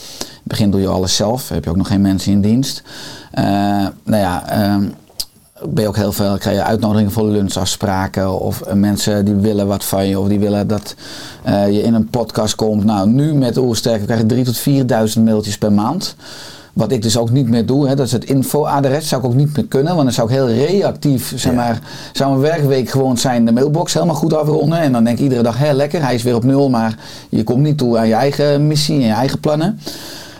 [0.49, 2.83] Begin doe je alles zelf, heb je ook nog geen mensen in dienst.
[3.39, 3.45] Uh,
[4.03, 4.43] nou ja,
[5.67, 9.67] ben je ook heel veel, krijg je uitnodigingen voor lunchafspraken of uh, mensen die willen
[9.67, 10.95] wat van je of die willen dat
[11.47, 12.83] uh, je in een podcast komt.
[12.83, 16.15] Nou, nu met Oersterk krijg je 3.000 tot 4.000 mailtjes per maand.
[16.73, 19.35] Wat ik dus ook niet meer doe, hè, dat is het info-adres, zou ik ook
[19.35, 21.79] niet meer kunnen, want dan zou ik heel reactief, zeg maar, ja.
[22.13, 24.79] zou mijn werkweek gewoon zijn de mailbox helemaal goed afronden.
[24.79, 26.97] En dan denk ik iedere dag, hé lekker, hij is weer op nul, maar
[27.29, 29.79] je komt niet toe aan je eigen missie en je eigen plannen.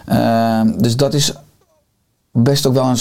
[0.10, 1.34] Uh, dus dat is
[2.32, 3.00] best ook wel een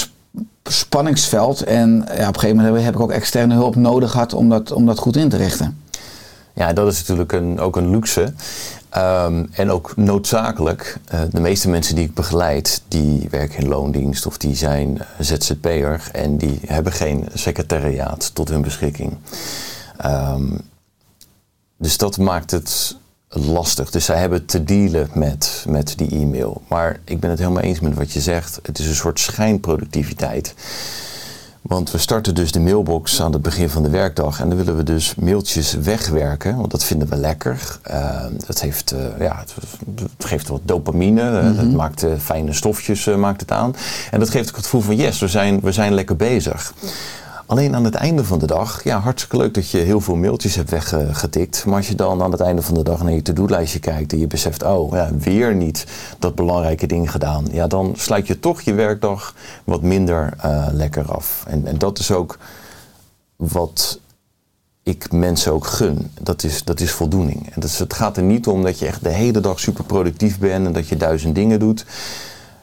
[0.63, 1.63] spanningsveld.
[1.63, 4.73] En ja, op een gegeven moment heb ik ook externe hulp nodig gehad om dat,
[4.73, 5.83] om dat goed in te richten.
[6.55, 8.33] Ja, dat is natuurlijk een, ook een luxe.
[8.97, 10.99] Um, en ook noodzakelijk.
[11.15, 16.09] Uh, de meeste mensen die ik begeleid, die werken in loondienst of die zijn ZZP'er
[16.13, 19.17] en die hebben geen secretariaat tot hun beschikking.
[20.07, 20.61] Um,
[21.77, 22.97] dus dat maakt het
[23.29, 23.91] lastig.
[23.91, 26.63] Dus zij hebben te dealen met, met die e-mail.
[26.69, 28.59] Maar ik ben het helemaal eens met wat je zegt.
[28.63, 30.55] Het is een soort schijnproductiviteit.
[31.63, 34.77] Want we starten dus de mailbox aan het begin van de werkdag en dan willen
[34.77, 37.79] we dus mailtjes wegwerken, want dat vinden we lekker.
[37.91, 39.55] Uh, dat heeft, uh, ja, het,
[40.01, 41.59] het, geeft wat dopamine, mm -hmm.
[41.59, 43.75] het maakt uh, fijne stofjes maakt het aan.
[44.11, 46.75] En dat geeft ook het gevoel van yes, we zijn, we zijn lekker bezig.
[47.49, 50.55] Alleen aan het einde van de dag, ja, hartstikke leuk dat je heel veel mailtjes
[50.55, 51.65] hebt weggetikt.
[51.65, 54.19] Maar als je dan aan het einde van de dag naar je to-do-lijstje kijkt en
[54.19, 55.87] je beseft, oh, ja, weer niet
[56.19, 57.47] dat belangrijke ding gedaan.
[57.51, 59.35] Ja, dan sluit je toch je werkdag
[59.65, 61.45] wat minder uh, lekker af.
[61.47, 62.39] En, en dat is ook
[63.37, 64.01] wat
[64.83, 66.11] ik mensen ook gun.
[66.21, 67.47] Dat is, dat is voldoening.
[67.47, 69.85] En dat is, het gaat er niet om dat je echt de hele dag super
[69.85, 71.85] productief bent en dat je duizend dingen doet.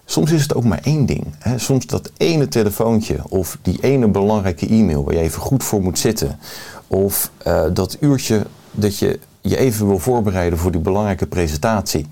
[0.06, 1.26] Soms is het ook maar één ding.
[1.40, 1.58] Hè.
[1.58, 6.00] Soms dat ene telefoontje of die ene belangrijke e-mail waar je even goed voor moet
[6.00, 6.40] zitten.
[6.88, 12.08] Of uh, dat uurtje dat je je even wil voorbereiden voor die belangrijke presentatie.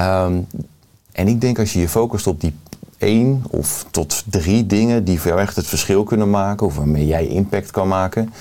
[0.00, 0.46] Um,
[1.12, 2.54] en ik denk als je je focust op die
[2.98, 7.06] één of tot drie dingen die voor jou echt het verschil kunnen maken, of waarmee
[7.06, 8.32] jij impact kan maken.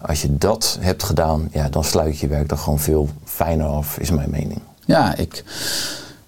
[0.00, 3.98] Als je dat hebt gedaan, ja, dan sluit je werk dan gewoon veel fijner af,
[3.98, 4.60] is mijn mening.
[4.84, 5.44] Ja, ik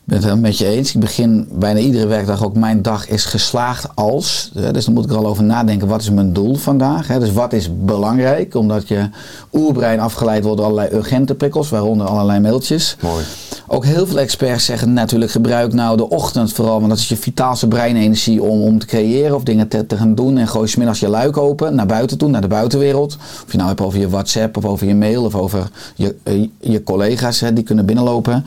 [0.05, 0.95] ben het helemaal met je eens.
[0.95, 4.51] Ik begin bijna iedere werkdag ook mijn dag is geslaagd als.
[4.73, 7.07] Dus dan moet ik er al over nadenken, wat is mijn doel vandaag?
[7.07, 8.55] Dus wat is belangrijk?
[8.55, 9.09] Omdat je
[9.53, 12.97] oerbrein afgeleid wordt door allerlei urgente prikkels, waaronder allerlei mailtjes.
[13.01, 13.25] Mooi.
[13.67, 17.17] ook heel veel experts zeggen natuurlijk gebruik nou de ochtend vooral, want dat is je
[17.17, 20.39] vitaalste breinenergie om, om te creëren of dingen te, te gaan doen.
[20.39, 23.17] En gooi je middags je luik open naar buiten toe, naar de buitenwereld.
[23.45, 26.49] Of je nou hebt over je WhatsApp of over je mail of over je, eh,
[26.61, 28.45] je collega's hè, die kunnen binnenlopen.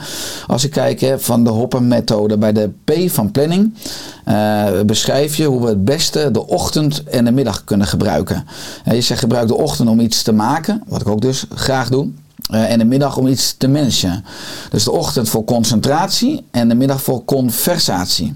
[0.48, 3.73] Als ik kijk hè, van de Hopper-methode bij de P van planning,
[4.23, 8.45] eh, beschrijf je hoe we het beste de ochtend en de middag kunnen gebruiken.
[8.83, 11.89] Eh, je zegt gebruik de ochtend om iets te maken, wat ik ook dus graag
[11.89, 12.10] doe.
[12.49, 14.25] Eh, en de middag om iets te managen.
[14.69, 18.36] Dus de ochtend voor concentratie en de middag voor conversatie.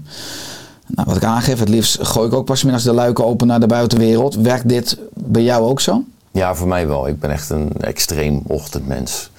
[0.86, 3.60] Nou, wat ik aangeef, het liefst gooi ik ook pas middags de luiken open naar
[3.60, 4.34] de buitenwereld.
[4.34, 6.02] Werkt dit bij jou ook zo?
[6.32, 7.08] Ja, voor mij wel.
[7.08, 9.30] Ik ben echt een extreem ochtendmens.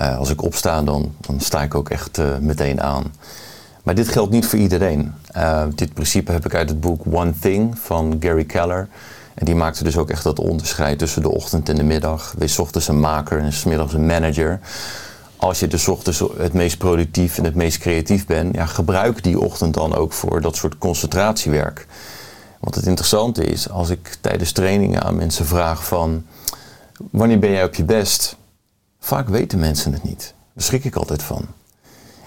[0.00, 3.04] Uh, als ik opsta, dan, dan sta ik ook echt uh, meteen aan.
[3.82, 5.14] Maar dit geldt niet voor iedereen.
[5.36, 8.88] Uh, dit principe heb ik uit het boek One Thing van Gary Keller.
[9.34, 12.34] En die maakte dus ook echt dat onderscheid tussen de ochtend en de middag.
[12.38, 14.60] Wees ochtends een maker en s middags een manager.
[15.36, 19.40] Als je dus ochtends het meest productief en het meest creatief bent, ja, gebruik die
[19.40, 21.86] ochtend dan ook voor dat soort concentratiewerk.
[22.60, 26.24] Want het interessante is, als ik tijdens trainingen aan mensen vraag van
[27.10, 28.36] wanneer ben jij op je best?
[29.00, 30.34] Vaak weten mensen het niet.
[30.54, 31.44] Daar schrik ik altijd van.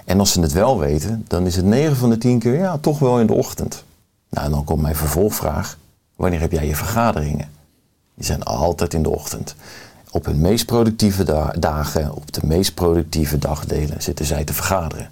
[0.05, 2.77] En als ze het wel weten, dan is het 9 van de 10 keer ja,
[2.77, 3.83] toch wel in de ochtend.
[4.29, 5.77] Nou, en dan komt mijn vervolgvraag.
[6.15, 7.49] Wanneer heb jij je vergaderingen?
[8.15, 9.55] Die zijn altijd in de ochtend.
[10.11, 15.09] Op hun meest productieve da dagen, op de meest productieve dagdelen zitten zij te vergaderen.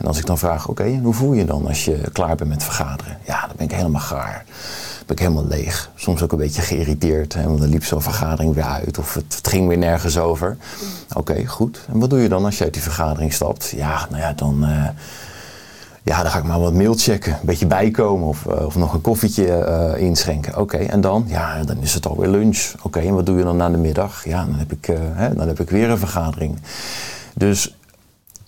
[0.00, 2.64] En als ik dan vraag, oké, hoe voel je dan als je klaar bent met
[2.64, 3.18] vergaderen?
[3.26, 4.44] Ja, dan ben ik helemaal gaar.
[4.46, 5.90] Dan ben ik helemaal leeg.
[5.94, 7.34] Soms ook een beetje geïrriteerd.
[7.34, 10.56] Hè, want dan liep zo'n vergadering weer uit of het, ging weer nergens over.
[11.12, 11.80] Oké, goed.
[11.92, 13.72] En wat doe je dan als je uit die vergadering stapt?
[13.76, 14.64] Ja, nou ja, dan...
[14.64, 14.88] Uh,
[16.02, 18.94] ja, dan ga ik maar wat mail checken, een beetje bijkomen of, uh, of nog
[18.94, 20.56] een koffietje uh, inschenken.
[20.56, 21.24] Oké, en dan?
[21.26, 22.72] Ja, dan is het alweer lunch.
[22.82, 24.24] Oké, en wat doe je dan na de middag?
[24.24, 26.58] Ja, dan heb ik, hè, dan heb ik weer een vergadering.
[27.34, 27.76] Dus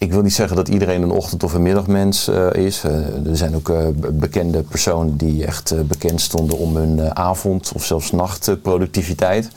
[0.02, 2.82] ik wil niet zeggen dat iedereen een ochtend- of een middagmens is.
[2.82, 3.72] er zijn ook
[4.12, 9.50] bekende personen die echt bekend stonden om hun avond- of zelfs nachtproductiviteit.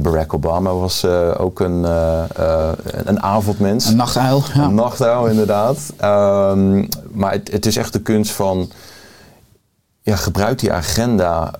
[0.00, 1.04] Barack Obama was
[1.38, 1.84] ook een,
[3.04, 3.86] een avondmens.
[3.86, 4.42] Een nachtuil.
[4.54, 4.64] Ja.
[4.64, 5.78] Een nachtuil, inderdaad.
[6.04, 8.70] Um, maar het, het, is echt de kunst van,
[10.02, 11.50] ja, gebruik die agenda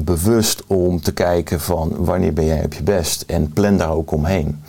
[0.00, 4.10] bewust om te kijken van wanneer ben jij op je best en plan daar ook
[4.10, 4.62] omheen.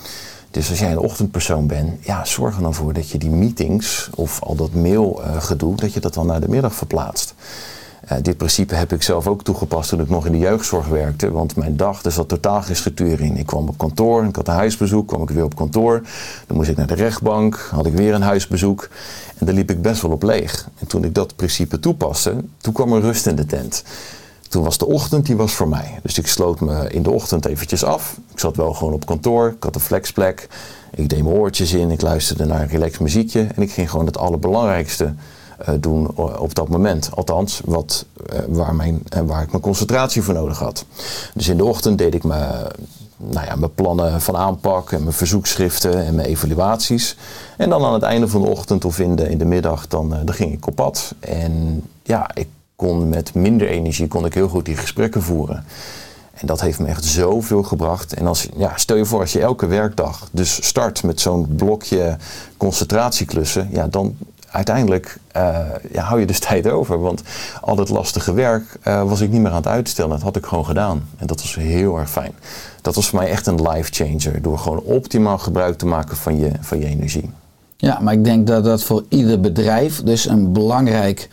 [0.52, 4.10] Dus als jij een ochtendpersoon bent, ja, zorg er dan voor dat je die meetings
[4.16, 7.34] of al dat mailgedoe, uh, dat je dat dan naar de middag verplaatst.
[8.12, 11.32] Uh, dit principe heb ik zelf ook toegepast toen ik nog in de jeugdzorg werkte.
[11.32, 13.38] Want mijn dag, er zat totaal geen structuur in.
[13.38, 16.02] Ik kwam op kantoor, ik had een huisbezoek, kwam ik weer op kantoor.
[16.48, 18.90] Dan moest ik naar de rechtbank, had ik weer een huisbezoek.
[19.38, 20.70] En daar liep ik best wel op leeg.
[20.80, 23.84] En toen ik dat principe toepaste, toen kwam er rust in de tent.
[24.50, 26.00] Toen was de ochtend, die was voor mij.
[26.02, 28.18] Dus ik sloot me in de ochtend eventjes af.
[28.32, 30.48] Ik zat wel gewoon op kantoor, ik had een flexplek.
[30.92, 33.48] Ik deed mijn oortjes in, ik luisterde naar een relaxed muziekje.
[33.56, 35.14] En ik ging gewoon het allerbelangrijkste
[35.62, 37.10] uh, doen op dat moment.
[37.14, 40.86] Althans, wat, uh, waar, mijn, uh, waar ik mijn concentratie voor nodig had.
[41.34, 42.68] Dus in de ochtend deed ik mijn,
[43.18, 47.16] nou ja, mijn plannen van aanpak en mijn verzoekschriften en mijn evaluaties.
[47.58, 50.10] En dan aan het einde van de ochtend of in de, in de middag, dan,
[50.10, 51.16] dan ging ik op pad.
[51.20, 52.48] En ja, ik
[52.80, 55.64] kon met minder energie kon ik heel goed die gesprekken voeren.
[56.34, 58.14] En dat heeft me echt zoveel gebracht.
[58.14, 62.18] En als, ja, stel je voor als je elke werkdag dus start met zo'n blokje
[62.58, 64.18] concentratieklussen, ja, dan
[64.50, 65.60] uiteindelijk uh,
[65.92, 67.00] ja, hou je dus tijd over.
[67.00, 67.22] Want
[67.62, 70.12] al dat lastige werk uh, was ik niet meer aan het uitstellen.
[70.12, 71.10] Dat had ik gewoon gedaan.
[71.18, 72.34] En dat was heel erg fijn.
[72.82, 74.42] Dat was voor mij echt een life changer.
[74.42, 77.30] Door gewoon optimaal gebruik te maken van je, van je energie.
[77.82, 81.30] Ja, maar ik denk dat dat voor ieder bedrijf dus een belangrijk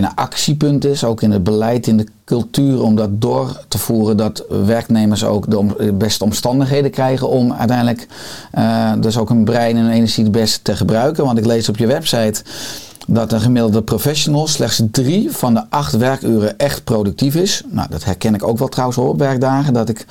[0.00, 1.04] bijna actiepunt is.
[1.04, 4.16] Ook in het beleid, in de cultuur, om dat door te voeren.
[4.16, 8.06] Dat werknemers ook de, beste omstandigheden krijgen om uiteindelijk
[8.58, 11.24] uh, dus ook hun brein en energie het beste te gebruiken.
[11.24, 12.42] Want ik lees op je website
[13.06, 17.62] dat een gemiddelde professional slechts drie van de acht werkuren echt productief is.
[17.66, 19.72] Nou, dat herken ik ook wel trouwens op werkdagen.
[19.72, 20.06] Dat ik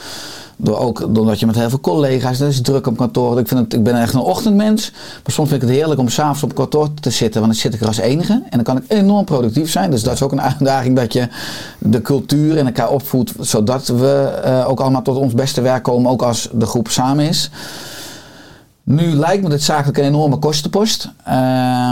[0.63, 3.39] door ook doordat je met heel veel collega's, dat is druk op kantoor.
[3.39, 4.91] Ik, vind het, ik ben echt een ochtendmens.
[4.91, 7.41] Maar soms vind ik het heerlijk om s'avonds op kantoor te zitten.
[7.41, 8.34] Want dan zit ik er als enige.
[8.34, 9.91] En dan kan ik enorm productief zijn.
[9.91, 11.28] Dus dat is ook een uitdaging dat je
[11.78, 13.34] de cultuur in elkaar opvoedt.
[13.39, 16.12] Zodat we uh, ook allemaal tot ons beste werk komen.
[16.12, 17.49] Ook als de groep samen is.
[18.84, 21.10] Nu lijkt me dit zakelijk een enorme kostenpost.
[21.28, 21.91] Uh,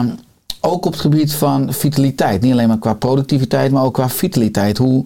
[0.61, 2.41] ook op het gebied van vitaliteit.
[2.41, 4.77] Niet alleen maar qua productiviteit, maar ook qua vitaliteit.
[4.77, 5.05] Hoe,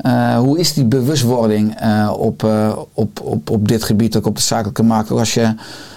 [0.00, 4.36] uh, hoe is die bewustwording uh, op, uh, op, op, op dit gebied, ook op
[4.36, 5.10] de zakelijke markt?
[5.10, 5.54] Als je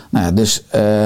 [0.09, 0.63] nou ja, dus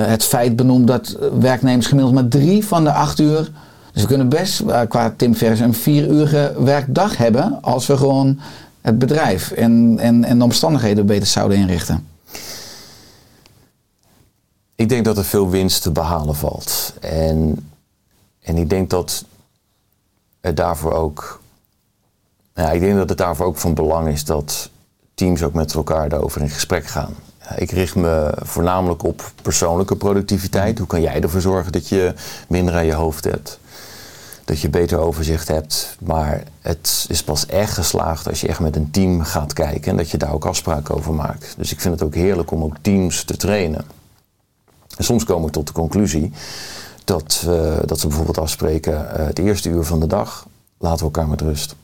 [0.08, 3.52] het feit benoemt dat werknemers gemiddeld maar drie van de acht uur.
[3.94, 8.40] Dus we kunnen best qua Tim Ferriss een vier uurige werkdag hebben als we gewoon
[8.82, 12.08] het bedrijf en, en, en de omstandigheden beter zouden inrichten.
[14.76, 16.94] Ik denk dat er veel winst te behalen valt.
[17.00, 17.70] En,
[18.42, 19.26] en ik denk dat
[20.42, 21.41] het daarvoor ook.
[22.56, 24.70] Ja, ik denk dat het daarvoor ook van belang is dat
[25.14, 27.16] teams ook met elkaar daarover in gesprek gaan.
[27.56, 30.78] Ik richt me voornamelijk op persoonlijke productiviteit.
[30.78, 32.14] Hoe kan jij ervoor zorgen dat je
[32.48, 33.60] minder aan je hoofd hebt?
[34.46, 35.98] Dat je beter overzicht hebt.
[36.00, 39.98] Maar het is pas echt geslaagd als je echt met een team gaat kijken en
[39.98, 41.54] dat je daar ook afspraken over maakt.
[41.58, 43.86] Dus ik vind het ook heerlijk om ook teams te trainen.
[44.98, 46.32] En soms komen we tot de conclusie
[47.04, 51.04] dat, uh, dat ze bijvoorbeeld afspreken: uh, het eerste uur van de dag laten we
[51.04, 51.76] elkaar met rust.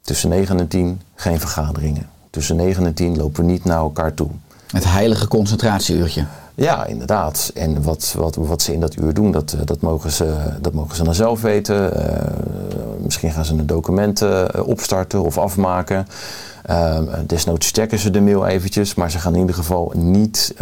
[0.00, 2.08] Tussen 9 en 10 geen vergaderingen.
[2.30, 4.30] Tussen 9 en 10 lopen we niet naar elkaar toe.
[4.66, 6.26] Het heilige concentratieuurtje.
[6.54, 7.50] Ja, inderdaad.
[7.54, 10.96] En wat, wat, wat ze in dat uur doen, dat, dat, mogen, ze, dat mogen
[10.96, 11.92] ze dan zelf weten.
[11.96, 12.16] Uh,
[13.02, 16.06] misschien gaan ze een document uh, opstarten of afmaken.
[16.70, 20.54] Uh, desnoods checken ze de mail eventjes, maar ze gaan in ieder geval niet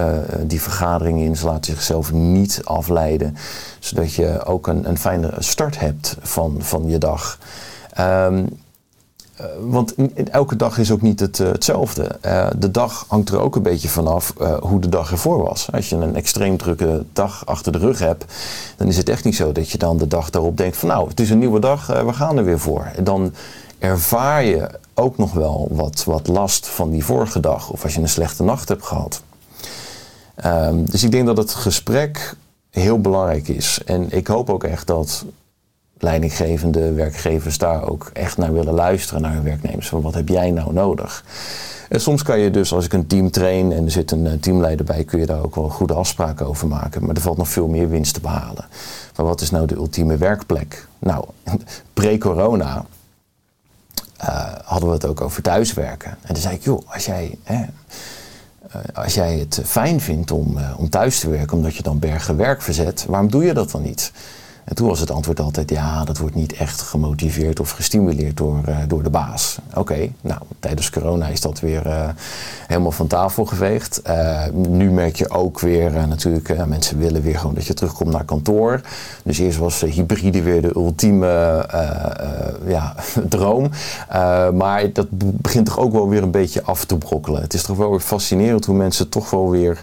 [0.43, 1.37] die vergadering in.
[1.37, 3.37] Ze laten zichzelf niet afleiden,
[3.79, 7.39] zodat je ook een, een fijne start hebt van, van je dag.
[8.01, 8.49] Um,
[9.41, 9.95] uh, want
[10.31, 12.19] elke dag is ook niet uh, hetzelfde.
[12.27, 15.69] Uh, de dag hangt er ook een beetje vanaf hoe de dag ervoor was.
[15.73, 18.25] Als je een extreem drukke dag achter de rug hebt,
[18.77, 21.09] dan is het echt niet zo dat je dan de dag daarop denkt van nou,
[21.09, 22.91] het is een nieuwe dag, we gaan er weer voor.
[22.97, 23.33] En dan
[23.79, 28.01] ervaar je ook nog wel wat, wat last van die vorige dag of als je
[28.01, 29.23] een slechte nacht hebt gehad.
[30.45, 32.35] Um, dus ik denk dat het gesprek
[32.71, 33.81] heel belangrijk is.
[33.85, 35.25] En ik hoop ook echt dat
[35.99, 39.89] leidinggevende werkgevers daar ook echt naar willen luisteren naar hun werknemers.
[39.89, 41.25] Van wat heb jij nou nodig?
[41.89, 44.87] En soms kan je dus, als ik een team train en er zit een teamleider
[44.87, 47.07] bij, kun je daar ook wel goede afspraken over maken.
[47.07, 48.67] Maar er valt nog veel meer winst te behalen.
[49.17, 50.87] Maar wat is nou de ultieme werkplek?
[50.99, 51.25] Nou,
[51.95, 52.85] pre-corona
[54.23, 56.11] uh, hadden we het ook over thuiswerken.
[56.11, 57.65] En toen zei ik, joh, als jij, hè,
[58.95, 62.63] als jij het fijn vindt om, om thuis te werken, omdat je dan bergen werk
[62.63, 64.13] verzet, waarom doe je dat dan niet?
[64.69, 68.61] En toen was het antwoord altijd, ja, dat wordt niet echt gemotiveerd of gestimuleerd door,
[68.69, 69.59] uh, door de baas.
[69.75, 72.09] Oké, nou, tijdens corona is dat weer uh,
[72.67, 74.01] helemaal van tafel geveegd.
[74.07, 78.25] Uh, nu merk je ook weer, natuurlijk, mensen willen weer gewoon dat je terugkomt naar
[78.25, 78.81] kantoor.
[79.25, 81.67] Dus eerst was hybride weer de ultieme
[82.67, 82.95] ja,
[83.29, 83.71] droom.
[84.55, 87.43] maar dat begint toch ook wel weer een beetje af te brokkelen.
[87.43, 89.83] Het is toch wel weer fascinerend hoe mensen toch wel weer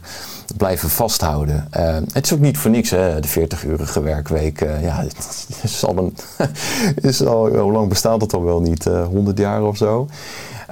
[0.58, 1.68] blijven vasthouden.
[1.78, 4.62] Uh, het is ook niet voor niks, hè, de 40-urige werkweek.
[4.62, 6.16] Uh, ja, het is al een.
[7.10, 8.86] is al, hoe lang bestaat dat al wel niet?
[8.86, 10.08] Uh, 100 jaar of zo.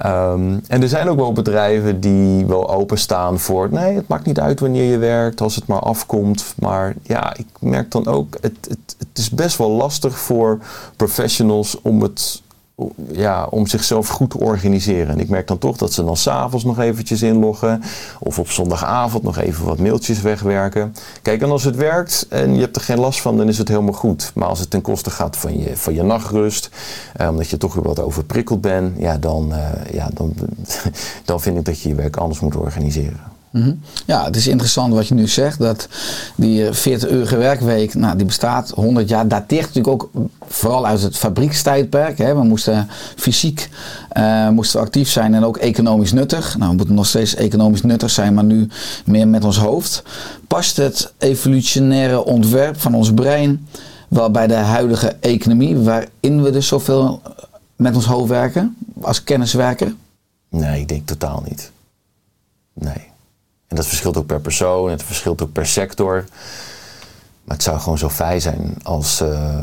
[0.06, 3.68] Um, en er zijn ook wel bedrijven die wel openstaan voor.
[3.70, 6.54] Nee, het maakt niet uit wanneer je werkt, als het maar afkomt.
[6.58, 8.36] Maar ja, ik merk dan ook.
[8.40, 10.58] Het, het, het is best wel lastig voor
[10.96, 12.42] professionals om het
[13.12, 15.08] ja, om zichzelf goed te organiseren.
[15.08, 17.82] En ik merk dan toch dat ze dan s'avonds nog eventjes inloggen.
[18.20, 20.94] Of op zondagavond nog even wat mailtjes wegwerken.
[21.22, 23.68] Kijk, en als het werkt en je hebt er geen last van, dan is het
[23.68, 24.32] helemaal goed.
[24.34, 26.70] Maar als het ten koste gaat van je, van je nachtrust,
[27.12, 30.34] eh, omdat je toch weer wat overprikkeld bent, ja, dan, uh, ja, dan,
[31.24, 33.33] dan vind ik dat je je werk anders moet organiseren.
[33.62, 33.80] -hmm.
[34.06, 35.58] Ja, het is interessant wat je nu zegt.
[35.58, 35.88] Dat
[36.36, 39.28] die 40 uur werkweek, nou, die bestaat 100 jaar.
[39.28, 40.10] Dateert natuurlijk ook
[40.48, 42.18] vooral uit het fabriekstijdperk.
[42.18, 42.34] Hè.
[42.34, 43.68] We moesten fysiek
[44.16, 46.56] uh, moesten actief zijn en ook economisch nuttig.
[46.56, 48.68] Nou, we moeten nog steeds economisch nuttig zijn, maar nu
[49.04, 50.02] meer met ons hoofd.
[50.48, 53.66] Past het evolutionaire ontwerp van ons brein
[54.08, 57.22] wel bij de huidige economie, waarin we dus zoveel
[57.76, 59.94] met ons hoofd werken als kenniswerker?
[60.48, 61.70] Nee, ik denk totaal niet.
[62.72, 63.12] Nee.
[63.68, 66.24] En dat verschilt ook per persoon, het verschilt ook per sector.
[67.44, 69.62] Maar het zou gewoon zo fijn zijn als, uh,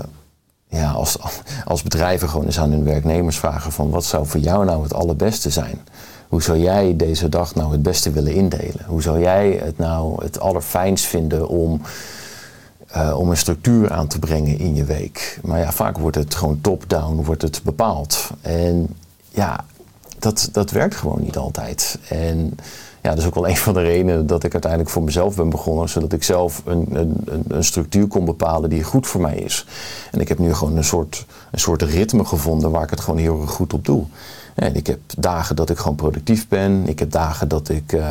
[0.67, 1.17] ja, als,
[1.65, 4.93] als bedrijven gewoon eens aan hun werknemers vragen van wat zou voor jou nou het
[4.93, 5.81] allerbeste zijn?
[6.27, 8.85] Hoe zou jij deze dag nou het beste willen indelen?
[8.85, 11.81] Hoe zou jij het nou het allerfijnst vinden om,
[12.95, 15.39] uh, om een structuur aan te brengen in je week?
[15.43, 18.29] Maar ja, vaak wordt het gewoon top-down wordt het bepaald.
[18.41, 18.95] En
[19.29, 19.65] ja,
[20.19, 21.97] dat, dat werkt gewoon niet altijd.
[22.09, 22.57] En
[23.01, 25.49] ja, dat is ook wel een van de redenen dat ik uiteindelijk voor mezelf ben
[25.49, 25.89] begonnen.
[25.89, 27.15] Zodat ik zelf een, een,
[27.47, 29.65] een structuur kon bepalen die goed voor mij is.
[30.11, 33.19] En ik heb nu gewoon een soort, een soort ritme gevonden waar ik het gewoon
[33.19, 34.03] heel erg goed op doe.
[34.55, 36.87] En ik heb dagen dat ik gewoon productief ben.
[36.87, 38.01] Ik heb dagen dat ik, uh,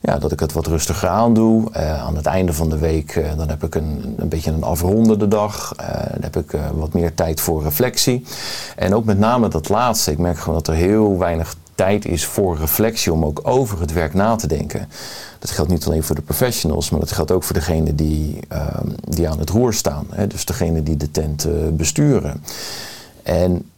[0.00, 1.70] ja, dat ik het wat rustiger aandoe.
[1.76, 4.62] Uh, aan het einde van de week uh, dan heb ik een, een beetje een
[4.62, 5.72] afrondende dag.
[6.12, 8.24] dan heb ik wat meer tijd voor reflectie.
[8.76, 10.10] En ook met name dat laatste.
[10.10, 13.92] Ik merk gewoon dat er heel weinig tijd is voor reflectie om ook over het
[13.92, 14.88] werk na te denken.
[15.38, 18.94] Dat geldt niet alleen voor de professionals, maar dat geldt ook voor degenen die, um,
[19.08, 20.06] die aan het roer staan.
[20.10, 20.26] Hè?
[20.26, 22.42] Dus degenen die de tent uh, besturen.
[23.22, 23.70] En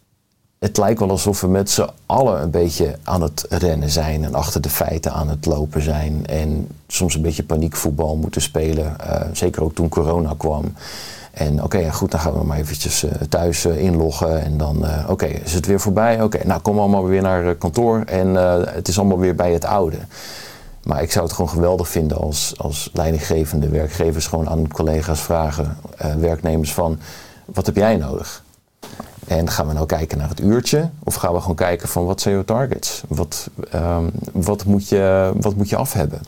[0.59, 4.35] het lijkt wel alsof we met z'n allen een beetje aan het rennen zijn en
[4.35, 6.27] achter de feiten aan het lopen zijn.
[6.27, 8.97] En soms een beetje paniekvoetbal moeten spelen.
[9.01, 10.73] Uh, zeker ook toen corona kwam.
[11.37, 14.43] En oké, ja, goed, dan gaan we maar eventjes uh, thuis uh, inloggen.
[14.43, 16.23] En dan, oké, is het weer voorbij?
[16.23, 18.03] Oké, nou we allemaal weer naar kantoor.
[18.07, 18.35] En
[18.75, 19.97] het is allemaal weer bij het oude.
[20.83, 25.77] Maar ik zou het gewoon geweldig vinden als, als leidinggevende werkgevers gewoon aan collega's vragen,
[26.19, 26.99] werknemers van,
[27.45, 28.43] wat heb jij nodig?
[29.27, 30.91] En gaan we nou kijken naar het uurtje?
[31.05, 33.03] Of gaan we gewoon kijken van wat zijn je targets?
[33.09, 36.21] Wat, um, wat, moet, je, wat moet je af hebben?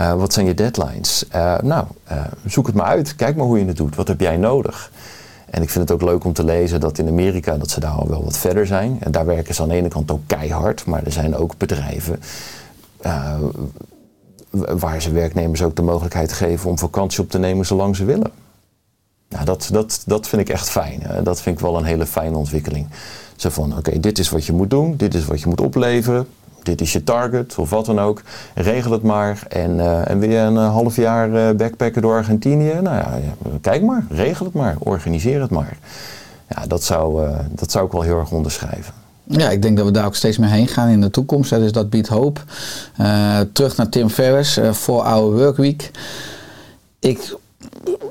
[0.00, 1.24] Uh, wat zijn je deadlines?
[1.34, 3.16] Uh, nou, uh, zoek het maar uit.
[3.16, 3.96] Kijk maar hoe je het doet.
[3.96, 4.90] Wat heb jij nodig?
[5.50, 7.90] En ik vind het ook leuk om te lezen dat in Amerika dat ze daar
[7.90, 8.96] al wel wat verder zijn.
[9.00, 10.86] En daar werken ze aan de ene kant ook keihard.
[10.86, 12.20] Maar er zijn ook bedrijven
[14.78, 18.43] waar ze werknemers ook de mogelijkheid geven om vakantie op te nemen zolang ze willen.
[19.34, 21.02] Nou, dat, dat, dat vind ik echt fijn.
[21.22, 22.86] Dat vind ik wel een hele fijne ontwikkeling.
[23.36, 26.26] Zo van, oké, dit is wat je moet doen, dit is wat je moet opleveren,
[26.62, 28.22] dit is je target of wat dan ook.
[28.54, 29.42] Regel het maar.
[29.48, 32.72] En, uh, en weer een half jaar uh, backpacken door Argentinië.
[32.82, 33.18] Nou ja,
[33.60, 35.78] kijk maar, regel het maar, organiseer het maar.
[36.48, 38.94] Ja, dat zou, dat zou ik wel heel erg onderschrijven.
[39.24, 41.50] Ja, ik denk dat we daar ook steeds meer heen gaan in de toekomst.
[41.50, 42.44] Dus dat biedt hoop.
[43.52, 45.90] terug naar Tim Ferriss, voor Our Workweek.
[46.98, 47.36] Ik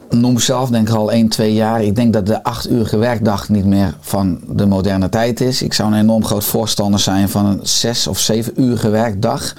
[0.10, 1.84] noem zelf denk ik al 1, 2 jaar.
[1.84, 5.62] Ik denk dat de acht uurige werkdag niet meer van de moderne tijd is.
[5.62, 9.56] Ik zou een enorm groot voorstander zijn van een zes of zeven uurige werkdag.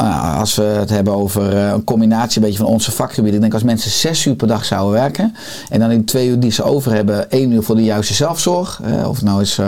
[0.00, 3.34] Uh, als we het hebben over uh, een combinatie beetje van onze vakgebieden.
[3.34, 5.34] Ik denk als mensen zes uur per dag zouden werken.
[5.68, 8.80] En dan in twee uur die ze over hebben, één uur voor de juiste zelfzorg.
[8.86, 9.58] Uh, of nou is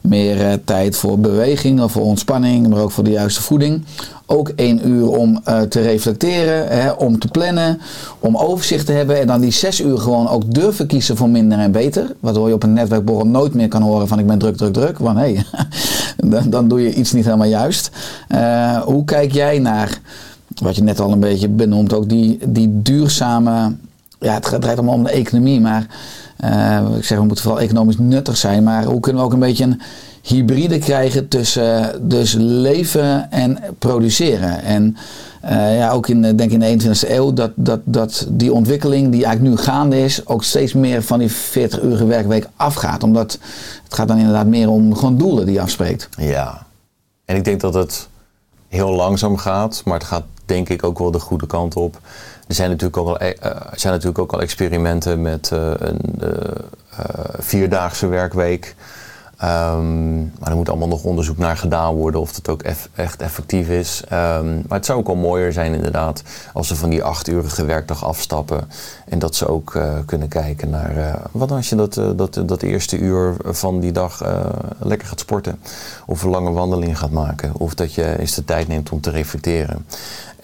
[0.00, 3.84] meer tijd voor beweging of voor ontspanning, maar ook voor de juiste voeding.
[4.26, 7.80] Ook één uur om uh, te reflecteren, hè, om te plannen,
[8.18, 9.20] om overzicht te hebben.
[9.20, 12.14] En dan die zes uur gewoon ook durven kiezen voor minder en beter.
[12.20, 14.98] Waardoor je op een netwerkborrel nooit meer kan horen van ik ben druk, druk, druk.
[14.98, 15.44] Want hé, hey,
[16.30, 17.90] dan, dan, doe je iets niet helemaal juist.
[18.28, 20.00] Uh, hoe kijk jij naar,
[20.62, 23.74] wat je net al een beetje benoemt, ook die, die duurzame...
[24.20, 25.86] Ja, het draait allemaal om de economie, maar...
[26.44, 28.62] Uh, ik zeg, we moeten vooral economisch nuttig zijn.
[28.62, 29.80] Maar hoe kunnen we ook een beetje een
[30.26, 34.62] hybride krijgen tussen dus leven en produceren.
[34.62, 34.96] En
[35.44, 39.24] uh, ja, ook in, denk in de 21e eeuw, dat, dat, dat die ontwikkeling die
[39.24, 43.02] eigenlijk nu gaande is, ook steeds meer van die 40 uur werkweek afgaat.
[43.02, 43.38] Omdat
[43.84, 46.08] het gaat dan inderdaad meer om gewoon doelen die je afspreekt.
[46.16, 46.66] Ja,
[47.24, 48.08] en ik denk dat het
[48.68, 52.00] heel langzaam gaat, maar het gaat denk ik ook wel de goede kant op.
[52.48, 53.30] Er zijn natuurlijk ook al, uh,
[53.72, 56.00] zijn natuurlijk ook al experimenten met uh, een
[57.38, 58.74] vierdaagse werkweek.
[59.42, 62.62] Um, maar er moet allemaal nog onderzoek naar gedaan worden of het ook
[62.94, 64.02] echt effectief is.
[64.12, 66.22] Um, maar het zou ook wel mooier zijn inderdaad
[66.52, 68.68] als ze van die achtuurige werkdag afstappen.
[69.08, 72.42] En dat ze ook uh, kunnen kijken naar uh, wat als je dat, uh, dat,
[72.46, 74.24] dat eerste uur van die dag
[74.78, 75.60] lekker gaat sporten.
[76.06, 77.54] Of een lange wandeling gaat maken.
[77.54, 79.86] Of dat je eens de tijd neemt om te reflecteren.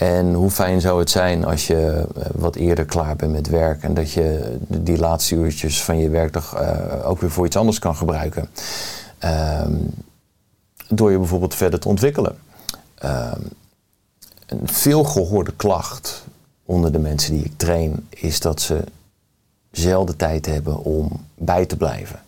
[0.02, 3.94] En hoe fijn zou het zijn als je wat eerder klaar bent met werk en
[3.94, 6.56] dat je die laatste uurtjes van je werkdag
[7.04, 8.48] ook weer voor iets anders kan gebruiken.
[9.64, 9.90] Um,
[10.88, 12.38] door je bijvoorbeeld verder te ontwikkelen.
[13.04, 13.48] Um,
[14.46, 16.24] een veel gehoorde klacht
[16.64, 18.84] onder de mensen die ik train is dat ze
[19.70, 22.20] zelden tijd hebben om bij te blijven.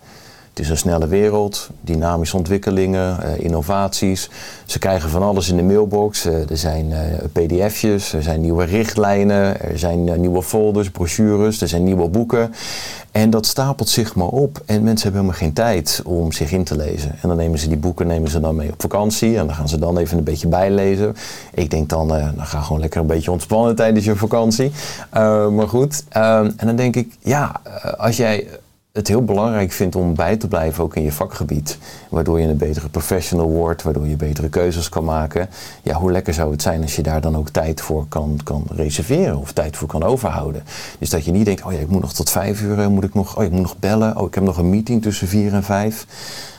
[0.55, 4.31] Het is een snelle wereld, dynamische ontwikkelingen, uh, innovaties.
[4.65, 6.27] Ze krijgen van alles in de mailbox.
[6.27, 6.99] Uh, er zijn uh,
[7.33, 12.55] pdf'jes, er zijn nieuwe richtlijnen, er zijn nieuwe folders, brochures, er zijn nieuwe boeken.
[13.11, 14.63] En dat stapelt zich maar op.
[14.67, 17.11] En mensen hebben helemaal geen tijd om zich in te lezen.
[17.23, 19.39] En dan nemen ze die boeken nemen ze dan mee op vakantie.
[19.39, 21.17] En dan gaan ze dan even een beetje bijlezen.
[21.55, 24.73] Ik denk dan, dan ga gewoon lekker een beetje ontspannen tijdens je vakantie.
[25.51, 26.05] maar goed.
[26.09, 27.61] en dan denk ik, ja,
[27.97, 28.47] als jij
[28.95, 31.79] het heel belangrijk vindt om bij te blijven ook in je vakgebied.
[32.09, 35.49] Waardoor je een betere professional wordt, waardoor je betere keuzes kan maken.
[35.83, 38.67] Ja, hoe lekker zou het zijn als je daar dan ook tijd voor kan, kan
[38.69, 40.65] reserveren of tijd voor kan overhouden.
[40.99, 43.05] Dus dat je niet denkt, oh ja, ik moet nog tot vijf uur, eh, moet
[43.05, 45.53] ik nog, oh, ik moet nog bellen, oh, ik heb nog een meeting tussen vier
[45.53, 46.07] en vijf.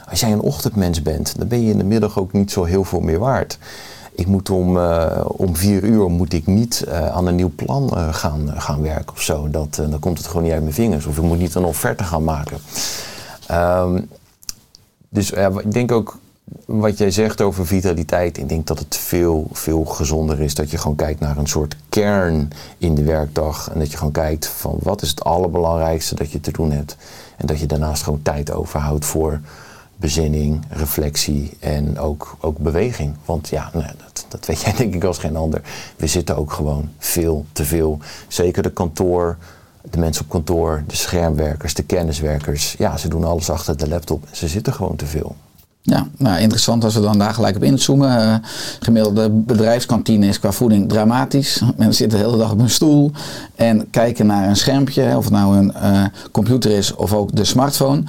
[0.09, 2.83] Als jij een ochtendmens bent, dan ben je in de middag ook niet zo heel
[2.83, 3.57] veel meer waard
[4.15, 7.91] ik moet om, uh, om vier uur moet ik niet uh, aan een nieuw plan
[7.93, 9.49] uh, gaan, gaan werken of zo.
[9.49, 11.05] Dat, dan komt het gewoon niet uit mijn vingers.
[11.05, 12.57] Of ik moet niet een offerte gaan maken.
[13.51, 14.09] Um,
[15.09, 16.17] dus ik denk ook
[16.65, 18.37] wat jij zegt over vitaliteit.
[18.37, 21.75] Ik denk dat het veel, veel gezonder is dat je gewoon kijkt naar een soort
[21.89, 23.69] kern in de werkdag.
[23.73, 26.97] En dat je gewoon kijkt van wat is het allerbelangrijkste dat je te doen hebt.
[27.37, 29.39] En dat je daarnaast gewoon tijd overhoudt voor
[29.95, 33.15] bezinning, reflectie en ook, ook beweging.
[33.25, 35.61] Want ja, nou, dat, dat weet jij denk ik als geen ander.
[35.95, 37.99] We zitten ook gewoon veel te veel.
[38.27, 39.37] Zeker de kantoor,
[39.81, 42.75] de mensen op kantoor, de schermwerkers, de kenniswerkers.
[42.77, 44.27] Ja, ze doen alles achter de laptop.
[44.31, 45.35] Ze zitten gewoon te veel.
[45.87, 48.21] Ja, nou interessant als we dan daar gelijk op inzoomen.
[48.21, 48.35] Uh,
[48.79, 51.61] gemiddelde bedrijfskantine is qua voeding dramatisch.
[51.75, 53.11] Mensen zitten de hele dag op hun stoel
[53.55, 57.43] en kijken naar een schermpje, of het nou een uh, computer is of ook de
[57.43, 58.03] smartphone.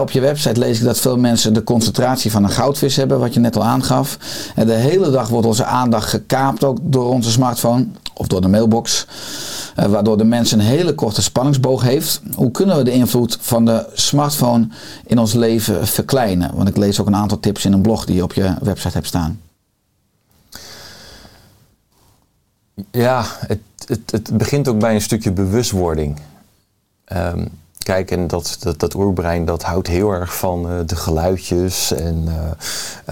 [0.00, 3.34] Op je website lees ik dat veel mensen de concentratie van een goudvis hebben, wat
[3.34, 4.18] je net al aangaf.
[4.54, 7.86] En de hele dag wordt onze aandacht gekaapt ook door onze smartphone
[8.18, 9.06] of door de mailbox.
[9.76, 12.20] Uh, waardoor de mens een hele korte spanningsboog heeft.
[12.34, 14.68] Hoe kunnen we de invloed van de smartphone
[15.06, 16.54] in ons leven verkleinen?
[16.54, 18.94] Want ik lees ook een aantal tips in een blog die je op je website
[18.94, 19.40] hebt staan.
[22.90, 26.20] Ja, het, het, het begint ook bij een stukje bewustwording.
[27.12, 27.48] Um,
[27.78, 32.24] kijk, en dat, dat, dat oerbrein dat houdt heel erg van uh, de geluidjes en,
[32.26, 32.34] uh,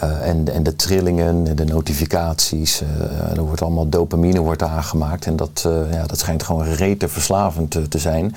[0.03, 2.83] uh, en, en de trillingen en de notificaties.
[3.35, 7.89] er wordt allemaal dopamine wordt aangemaakt en dat, ja, dat schijnt gewoon rete verslavend te,
[7.89, 8.35] te zijn.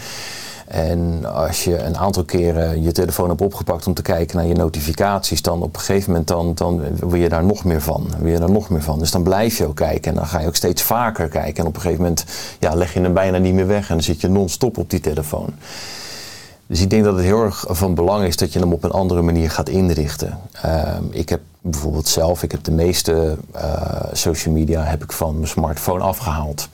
[0.70, 4.54] En als je een aantal keren je telefoon hebt opgepakt om te kijken naar je
[4.54, 8.08] notificaties, dan op een gegeven moment dan, dan wil je daar nog meer van.
[8.20, 9.00] Wil je daar nog meer van.
[9.00, 11.64] Dus dan blijf je ook kijken en dan ga je ook steeds vaker kijken.
[11.64, 12.26] En op een gegeven moment
[12.60, 15.00] ja, leg je hem bijna niet meer weg en dan zit je non-stop op die
[15.00, 15.54] telefoon.
[16.70, 18.92] Dus ik denk dat het heel erg van belang is dat je hem op een
[18.92, 20.40] andere manier gaat inrichten.
[20.66, 25.34] Uh, ik heb bijvoorbeeld zelf, ik heb de meeste uh, social media heb ik van
[25.36, 26.70] mijn smartphone afgehaald.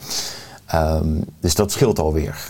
[0.75, 2.45] Um, dus dat scheelt alweer.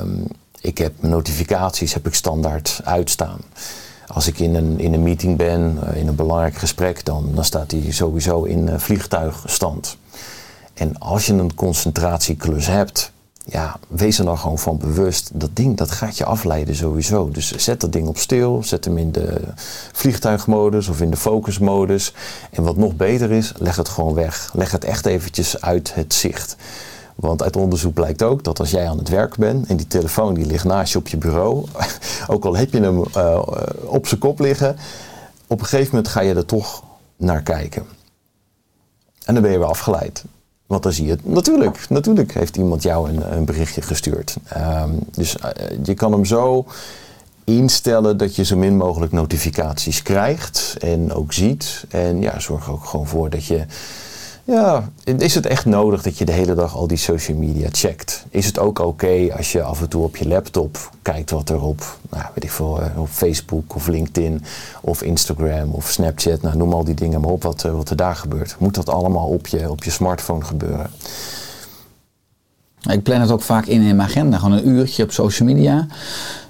[0.00, 0.26] Um,
[0.60, 3.40] ik heb notificaties heb ik standaard uitstaan.
[4.06, 7.44] Als ik in een, in een meeting ben, uh, in een belangrijk gesprek, dan, dan
[7.44, 9.96] staat die sowieso in uh, vliegtuigstand.
[10.74, 13.12] En als je een concentratieklus hebt,
[13.50, 15.30] ja, wees er dan gewoon van bewust.
[15.34, 17.30] Dat ding, dat gaat je afleiden sowieso.
[17.30, 19.40] Dus zet dat ding op stil, zet hem in de
[19.92, 22.14] vliegtuigmodus of in de focusmodus.
[22.50, 24.50] En wat nog beter is, leg het gewoon weg.
[24.54, 26.56] Leg het echt eventjes uit het zicht.
[27.14, 30.34] Want uit onderzoek blijkt ook dat als jij aan het werk bent en die telefoon
[30.34, 31.66] die ligt naast je op je bureau,
[32.26, 33.42] ook al heb je hem uh,
[33.84, 34.76] op zijn kop liggen,
[35.46, 36.82] op een gegeven moment ga je er toch
[37.16, 37.86] naar kijken.
[39.24, 40.24] En dan ben je weer afgeleid.
[40.68, 41.26] Want dan zie je het.
[41.26, 44.36] Natuurlijk, natuurlijk heeft iemand jou een, een berichtje gestuurd.
[44.56, 45.50] Um, dus uh,
[45.82, 46.66] je kan hem zo
[47.44, 51.84] instellen dat je zo min mogelijk notificaties krijgt en ook ziet.
[51.88, 53.64] En ja, zorg ook gewoon voor dat je
[54.52, 58.24] ja, is het echt nodig dat je de hele dag al die social media checkt?
[58.30, 61.62] Is het ook oké als je af en toe op je laptop kijkt wat er
[61.62, 64.44] op, nou, weet ik veel, eh, op Facebook of LinkedIn
[64.80, 67.96] of Instagram of Snapchat, nou, noem al die dingen maar op wat, eh, wat er
[67.96, 68.56] daar gebeurt.
[68.58, 70.90] Moet dat allemaal op je, op je smartphone gebeuren?
[72.90, 75.86] Ik plan het ook vaak in in mijn agenda, gewoon een uurtje op social media.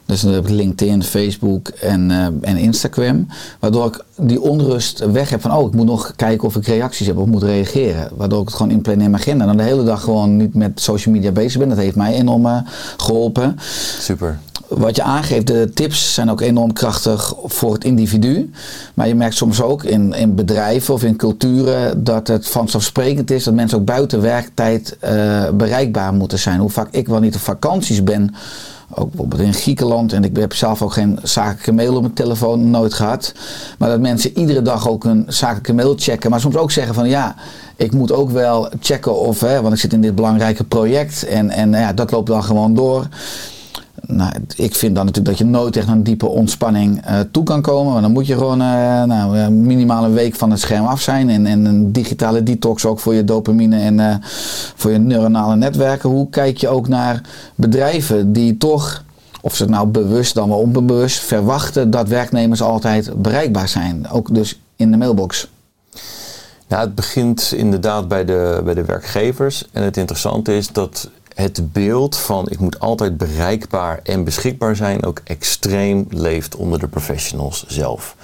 [0.09, 3.27] Dus dan heb ik LinkedIn, Facebook en, uh, en Instagram.
[3.59, 7.07] Waardoor ik die onrust weg heb van, oh, ik moet nog kijken of ik reacties
[7.07, 8.09] heb of moet reageren.
[8.17, 9.41] Waardoor ik het gewoon inplan in mijn agenda.
[9.41, 11.69] En dan de hele dag gewoon niet met social media bezig ben.
[11.69, 12.59] Dat heeft mij enorm uh,
[12.97, 13.57] geholpen.
[14.01, 14.39] Super.
[14.69, 18.51] Wat je aangeeft, de tips zijn ook enorm krachtig voor het individu.
[18.95, 23.45] Maar je merkt soms ook in, in bedrijven of in culturen dat het vanzelfsprekend is
[23.45, 26.61] dat mensen ook buiten werktijd uh, bereikbaar moeten zijn.
[26.61, 28.35] Hoe vaak ik wel niet op vakanties ben
[28.95, 30.13] ook bijvoorbeeld in Griekenland.
[30.13, 33.35] En ik heb zelf ook geen zakelijke mail op mijn telefoon nooit gehad.
[33.79, 36.31] Maar dat mensen iedere dag ook een zakelijke mail checken.
[36.31, 37.35] Maar soms ook zeggen van ja,
[37.77, 41.27] ik moet ook wel checken of, hè, want ik zit in dit belangrijke project.
[41.27, 43.07] En, en ja, dat loopt dan gewoon door.
[44.11, 47.45] Nou, ik vind dan natuurlijk dat je nooit echt naar een diepe ontspanning uh, toe
[47.45, 47.93] kan komen.
[47.93, 51.31] Maar dan moet je gewoon uh, nou, minimaal een week van het scherm af zijn.
[51.31, 54.23] En, en een digitale detox ook voor je dopamine en
[54.75, 56.11] voor je neuronale netwerken.
[56.11, 57.21] Hoe kijk je ook naar
[57.55, 59.05] bedrijven die toch,
[59.41, 64.09] of ze nou bewust dan wel onbewust, verwachten dat werknemers altijd bereikbaar zijn.
[64.11, 65.49] Ook dus in de mailbox.
[66.69, 69.65] Nou, het begint inderdaad bij de, bij de werkgevers.
[69.73, 71.11] En het interessante is dat
[71.41, 76.89] het beeld van ik moet altijd bereikbaar en beschikbaar zijn ook extreem leeft onder de
[76.89, 78.17] professionals zelf.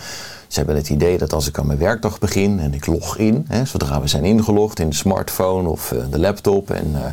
[0.49, 3.45] Ze hebben het idee dat als ik aan mijn werkdag begin en ik log in,
[3.49, 7.05] hè, zodra we zijn ingelogd in de smartphone of uh, de laptop, en, uh,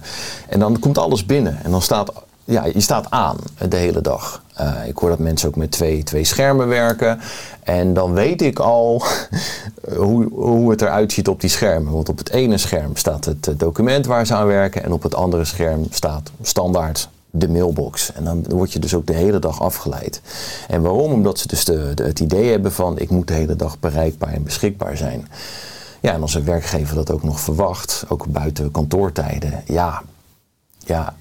[0.50, 1.64] en dan komt alles binnen.
[1.64, 2.12] En dan staat
[2.52, 3.38] ja, je staat aan
[3.70, 4.44] de hele dag.
[4.62, 7.20] Uh, ik hoor dat mensen ook met twee, twee schermen werken.
[7.64, 9.04] En dan weet ik al
[9.96, 11.94] hoe, hoe het eruit ziet op die schermen.
[11.94, 14.84] Want op het ene scherm staat het document waar ze aan werken.
[14.84, 18.14] En op het andere scherm staat standaard de mailbox.
[18.14, 20.22] En dan word je dus ook de hele dag afgeleid.
[20.68, 21.12] En waarom?
[21.12, 24.34] Omdat ze dus de, de, het idee hebben van ik moet de hele dag bereikbaar
[24.34, 25.28] en beschikbaar zijn.
[26.00, 30.02] Ja, en als een werkgever dat ook nog verwacht, ook buiten kantoortijden, ja,
[30.78, 31.14] ja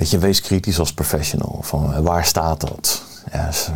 [0.00, 1.58] Weet je, wees kritisch als professional.
[1.60, 3.02] Van eh, waar staat dat?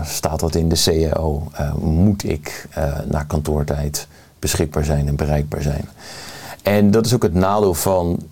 [0.05, 0.83] Staat dat in de?
[0.87, 4.07] Uh, eh, moet ik uh, na kantoortijd
[4.39, 5.89] beschikbaar zijn en bereikbaar zijn?
[6.63, 8.23] En dat is ook het nadeel van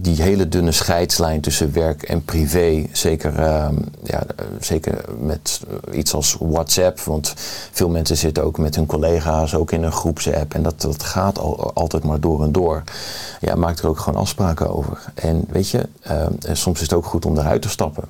[0.00, 5.98] die hele dunne scheidslijn tussen werk en privé, zeker, ehm, ja, eh, zeker met eh,
[5.98, 7.34] iets als WhatsApp, want
[7.72, 11.38] veel mensen zitten ook met hun collega's ook in een groepsapp en dat, dat gaat
[11.38, 12.82] al, altijd maar door en door.
[13.40, 14.98] Ja, maakt er ook gewoon afspraken over.
[15.14, 18.04] En weet je, ehm, soms is het ook goed om eruit te stappen.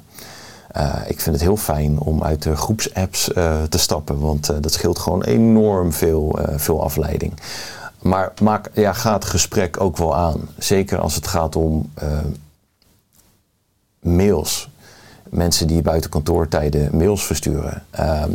[0.76, 4.56] Uh, ik vind het heel fijn om uit de groepsapps uh, te stappen, want uh,
[4.60, 7.32] dat scheelt gewoon enorm veel, veel afleiding.
[8.06, 10.48] Maar maak, ja, ga het gesprek ook wel aan.
[10.58, 11.90] Zeker als het gaat om
[14.00, 14.68] mails.
[15.30, 17.84] Mensen die buiten kantoortijden mails versturen.
[17.90, 18.30] Ehm,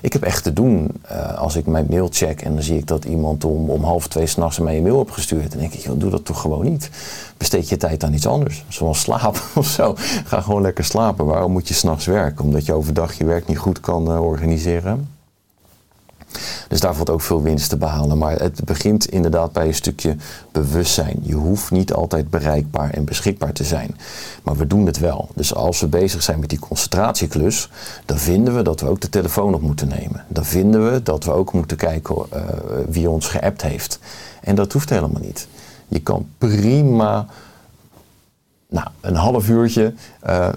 [0.00, 0.90] ik heb echt te doen
[1.36, 4.26] als ik mijn mail check en dan zie ik dat iemand om, om half twee
[4.26, 5.50] s'nachts mij een mail heeft gestuurd.
[5.50, 6.90] Dan denk ik, joh, doe dat toch gewoon niet.
[7.36, 9.94] Besteed je tijd aan iets anders, zoals slapen of zo.
[10.24, 11.26] Ga gewoon lekker slapen.
[11.26, 12.44] Waarom moet je s'nachts werken?
[12.44, 15.15] Omdat je overdag je werk niet goed kan uh, organiseren.
[16.68, 18.18] Dus daar valt ook veel winst te behalen.
[18.18, 20.16] Maar het begint inderdaad bij een stukje
[20.52, 21.18] bewustzijn.
[21.22, 23.96] Je hoeft niet altijd bereikbaar en beschikbaar te zijn.
[24.42, 25.28] Maar we doen het wel.
[25.34, 27.70] Dus als we bezig zijn met die concentratieklus,
[28.04, 30.24] dan vinden we dat we ook de telefoon op moeten nemen.
[30.28, 32.42] Dan vinden we dat we ook moeten kijken uh,
[32.88, 33.98] wie ons geappt heeft.
[34.40, 35.48] En dat hoeft helemaal niet.
[35.88, 37.26] Je kan prima
[38.68, 39.94] nou, een half uurtje
[40.26, 40.48] uh,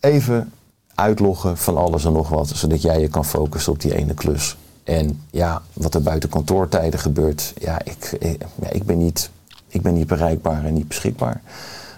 [0.00, 0.52] even
[0.94, 4.56] uitloggen van alles en nog wat, zodat jij je kan focussen op die ene klus.
[4.86, 8.16] En ja, wat er buiten kantoortijden gebeurt, ja, ik,
[8.60, 9.30] ja, ik, ben, niet,
[9.68, 11.40] ik ben niet bereikbaar en niet beschikbaar.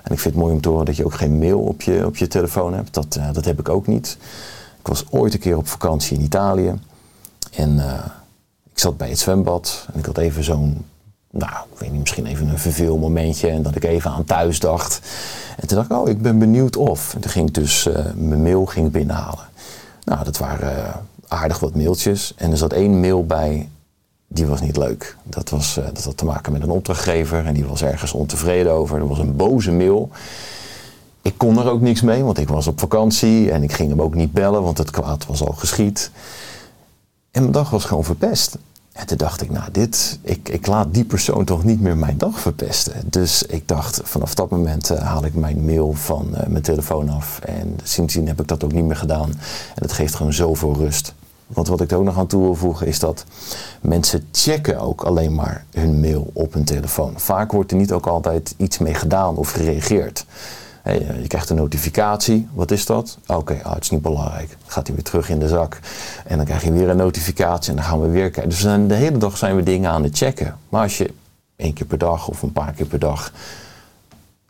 [0.03, 2.07] En ik vind het mooi om te horen dat je ook geen mail op je,
[2.07, 2.95] op je telefoon hebt.
[2.95, 4.17] Dat, uh, dat heb ik ook niet.
[4.81, 6.75] Ik was ooit een keer op vakantie in Italië.
[7.53, 8.05] En uh,
[8.73, 10.85] ik zat bij het zwembad en ik had even zo'n
[11.31, 15.01] nou, ik weet niet, misschien even een verveelmomentje en dat ik even aan thuis dacht.
[15.57, 17.15] En toen dacht ik, oh, ik ben benieuwd of.
[17.15, 19.47] En toen ging ik dus mijn mail ging binnenhalen.
[20.05, 20.93] Nou, dat waren
[21.29, 22.33] aardig wat mailtjes.
[22.37, 23.69] En er zat één mail bij,
[24.27, 25.17] die was niet leuk.
[25.23, 28.73] Dat, was, uh, dat had te maken met een opdrachtgever en die was ergens ontevreden
[28.73, 28.99] over.
[28.99, 30.11] Dat was een boze mail.
[31.23, 34.03] Ik kon er ook niks mee, want ik was op vakantie en ik ging hem
[34.03, 36.11] ook niet bellen, want het kwaad was al geschied.
[37.31, 38.57] En mijn dag was gewoon verpest.
[38.99, 42.19] En toen dacht ik, nou, dit, ik, ik laat die persoon toch niet meer mijn
[42.19, 42.93] dag verpesten.
[43.05, 47.09] Dus ik dacht, vanaf dat moment uh, haal ik mijn mail van uh, mijn telefoon
[47.09, 47.39] af.
[47.39, 49.29] En sindsdien heb ik dat ook niet meer gedaan.
[49.75, 51.15] En dat geeft gewoon zoveel rust.
[51.47, 53.25] Want wat ik er ook nog aan toe wil voegen is dat
[53.81, 57.13] mensen checken ook alleen maar hun mail op hun telefoon.
[57.17, 60.27] Vaak wordt er niet ook altijd iets mee gedaan of gereageerd.
[60.93, 62.49] Je krijgt een notificatie.
[62.53, 63.19] Wat is dat?
[63.27, 64.49] Oké, oh, het is niet belangrijk.
[64.49, 65.81] Dan gaat hij weer terug in de zak.
[66.25, 68.49] En dan krijg je weer een notificatie en dan gaan we weer kijken.
[68.49, 70.57] Dus de hele dag zijn we dingen aan het checken.
[70.69, 71.15] Maar als je
[71.57, 73.33] één keer per dag of een paar keer per dag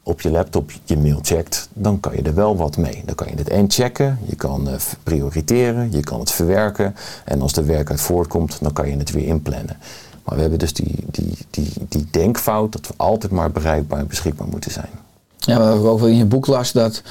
[0.03, 3.03] op je laptop je mail checkt, dan kan je er wel wat mee.
[3.05, 6.95] Dan kan je het en checken, je kan uh, prioriteren, je kan het verwerken.
[7.24, 9.76] En als er werk uit voortkomt, dan kan je het weer inplannen.
[10.24, 14.07] Maar we hebben dus die, die, die, die denkfout dat we altijd maar bereikbaar en
[14.07, 14.91] beschikbaar moeten zijn.
[15.39, 17.03] Ja, wat ik ook in je boek las dat.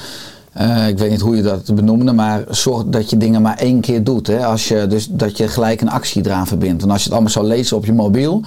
[0.60, 3.80] Uh, ik weet niet hoe je dat benoemde, maar zorg dat je dingen maar één
[3.80, 4.26] keer doet.
[4.26, 4.46] Hè?
[4.46, 6.80] Als je, dus dat je gelijk een actie eraan verbindt.
[6.80, 8.42] Want als je het allemaal zou lezen op je mobiel,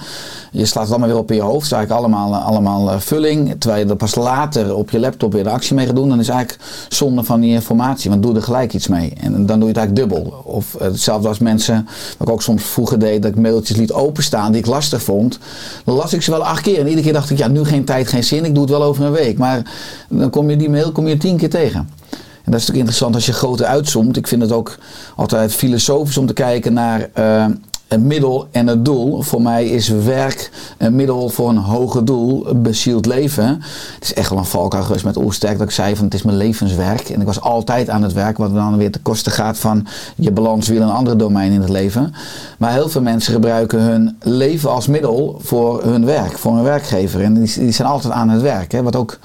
[0.50, 3.54] je slaat het allemaal weer op in je hoofd, is eigenlijk allemaal, allemaal uh, vulling.
[3.58, 6.20] Terwijl je er pas later op je laptop weer de actie mee gaat doen, dan
[6.20, 8.10] is het eigenlijk zonde van die informatie.
[8.10, 9.12] Want doe er gelijk iets mee.
[9.20, 10.42] En dan doe je het eigenlijk dubbel.
[10.44, 11.88] Of hetzelfde als mensen,
[12.18, 15.38] wat ik ook soms vroeger deed, dat ik mailtjes liet openstaan die ik lastig vond.
[15.84, 16.78] Dan las ik ze wel acht keer.
[16.78, 18.44] En iedere keer dacht ik, ja, nu geen tijd, geen zin.
[18.44, 19.38] Ik doe het wel over een week.
[19.38, 19.62] Maar
[20.08, 22.00] dan kom je die mail kom je tien keer tegen.
[22.44, 24.16] En dat is natuurlijk interessant als je groter uitzoomt.
[24.16, 24.78] Ik vind het ook
[25.16, 27.46] altijd filosofisch om te kijken naar uh,
[27.92, 29.22] het middel en het doel.
[29.22, 33.46] Voor mij is werk een middel voor een hoger doel, een bezield leven.
[33.94, 36.22] Het is echt wel een valkuil geweest met Oersterk dat ik zei van het is
[36.22, 37.08] mijn levenswerk.
[37.08, 39.86] En ik was altijd aan het werk, wat dan weer te kosten gaat van
[40.16, 42.14] je balans weer een andere domein in het leven.
[42.58, 47.22] Maar heel veel mensen gebruiken hun leven als middel voor hun werk, voor hun werkgever.
[47.22, 49.18] En die, die zijn altijd aan het werk, hè, wat ook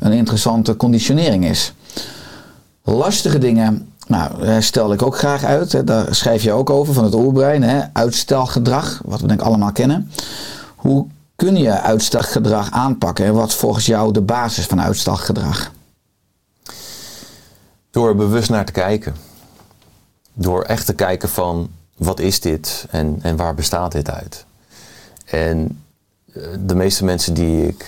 [0.00, 1.72] een interessante conditionering is.
[2.82, 5.72] Lastige dingen, nou, stel ik ook graag uit.
[5.72, 5.84] Hè.
[5.84, 7.62] Daar schrijf je ook over van het oerbrein.
[7.62, 7.82] Hè.
[7.92, 10.10] Uitstelgedrag, wat we denk ik allemaal kennen.
[10.76, 11.06] Hoe
[11.36, 13.24] kun je uitstelgedrag aanpakken?
[13.24, 15.72] En wat volgens jou de basis van uitstelgedrag?
[17.90, 19.14] Door bewust naar te kijken.
[20.32, 24.44] Door echt te kijken van wat is dit en, en waar bestaat dit uit?
[25.24, 25.82] En
[26.66, 27.86] de meeste mensen die ik,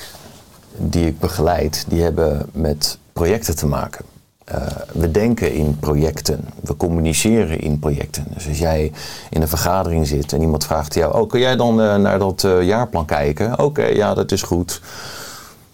[0.76, 4.04] die ik begeleid, die hebben met projecten te maken.
[4.50, 8.26] Uh, we denken in projecten, we communiceren in projecten.
[8.34, 8.92] Dus als jij
[9.30, 12.42] in een vergadering zit en iemand vraagt jou: Oh, kun jij dan uh, naar dat
[12.42, 13.58] uh, jaarplan kijken?
[13.58, 14.80] Oké, ja, dat is goed.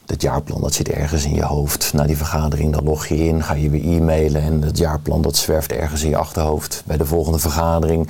[0.04, 1.92] Dat jaarplan dat zit ergens in je hoofd.
[1.92, 5.36] Na die vergadering dan log je in, ga je weer e-mailen en het jaarplan dat
[5.36, 6.82] zwerft ergens in je achterhoofd.
[6.86, 8.08] Bij de volgende vergadering.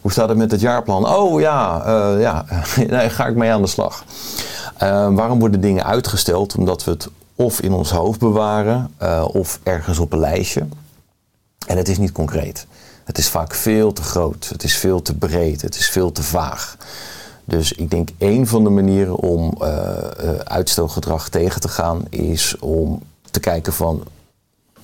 [0.00, 1.08] Hoe staat het met het jaarplan?
[1.08, 1.82] Oh ja,
[2.18, 2.44] ja,
[2.88, 4.04] daar ga ik mee aan de slag.
[5.10, 6.56] waarom worden dingen uitgesteld?
[6.56, 7.08] Omdat we het
[7.38, 10.66] of in ons hoofd bewaren eh, of ergens op een lijstje.
[11.66, 12.66] En het is niet concreet.
[13.04, 16.22] Het is vaak veel te groot, het is veel te breed, het is veel te
[16.22, 16.76] vaag.
[17.44, 20.58] Dus ik denk een van de manieren om uh,
[21.30, 24.02] tegen te gaan is om te kijken van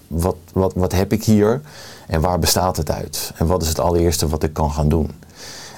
[0.06, 1.60] wat, wat, wat heb ik hier
[2.06, 3.32] en waar bestaat het uit?
[3.36, 5.10] En wat is het allereerste wat ik kan gaan doen?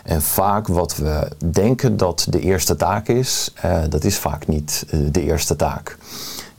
[0.04, 3.52] En vaak wat we denken dat de eerste taak is,
[3.88, 5.98] dat is vaak niet de eerste taak.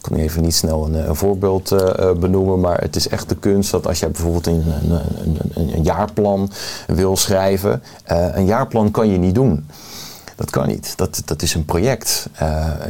[0.07, 3.35] Ik kan even niet snel een, een voorbeeld uh, benoemen, maar het is echt de
[3.35, 4.99] kunst dat als jij bijvoorbeeld een, een,
[5.53, 6.51] een, een jaarplan
[6.87, 9.65] wil schrijven, een jaarplan kan je niet doen.
[10.35, 10.97] Dat kan niet.
[10.97, 12.29] Dat, dat is een project.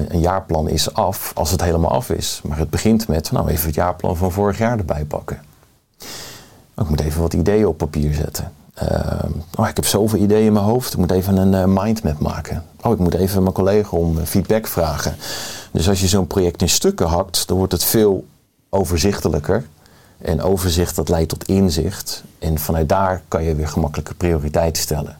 [0.07, 2.41] Een jaarplan is af als het helemaal af is.
[2.43, 5.41] Maar het begint met, nou even het jaarplan van vorig jaar erbij pakken.
[6.77, 8.51] Ik moet even wat ideeën op papier zetten.
[8.83, 9.23] Uh,
[9.55, 10.93] oh, ik heb zoveel ideeën in mijn hoofd.
[10.93, 12.63] Ik moet even een uh, mindmap maken.
[12.81, 15.15] Oh, ik moet even mijn collega om feedback vragen.
[15.71, 18.25] Dus als je zo'n project in stukken hakt, dan wordt het veel
[18.69, 19.65] overzichtelijker.
[20.17, 22.23] En overzicht dat leidt tot inzicht.
[22.39, 25.17] En vanuit daar kan je weer gemakkelijke prioriteiten stellen.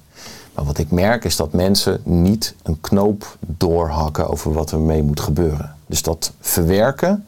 [0.53, 5.03] Maar wat ik merk is dat mensen niet een knoop doorhakken over wat er mee
[5.03, 5.76] moet gebeuren.
[5.86, 7.26] Dus dat verwerken,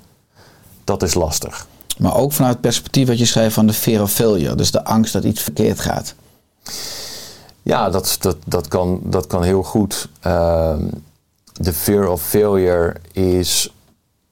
[0.84, 1.68] dat is lastig.
[2.00, 4.56] Maar ook vanuit het perspectief wat je schrijft van de fear of failure.
[4.56, 6.16] Dus de angst dat iets verkeerd gaat.
[7.62, 10.10] Ja, dat, dat, dat, kan, dat kan heel goed.
[10.28, 10.76] Uh,
[11.54, 13.72] de fear of failure is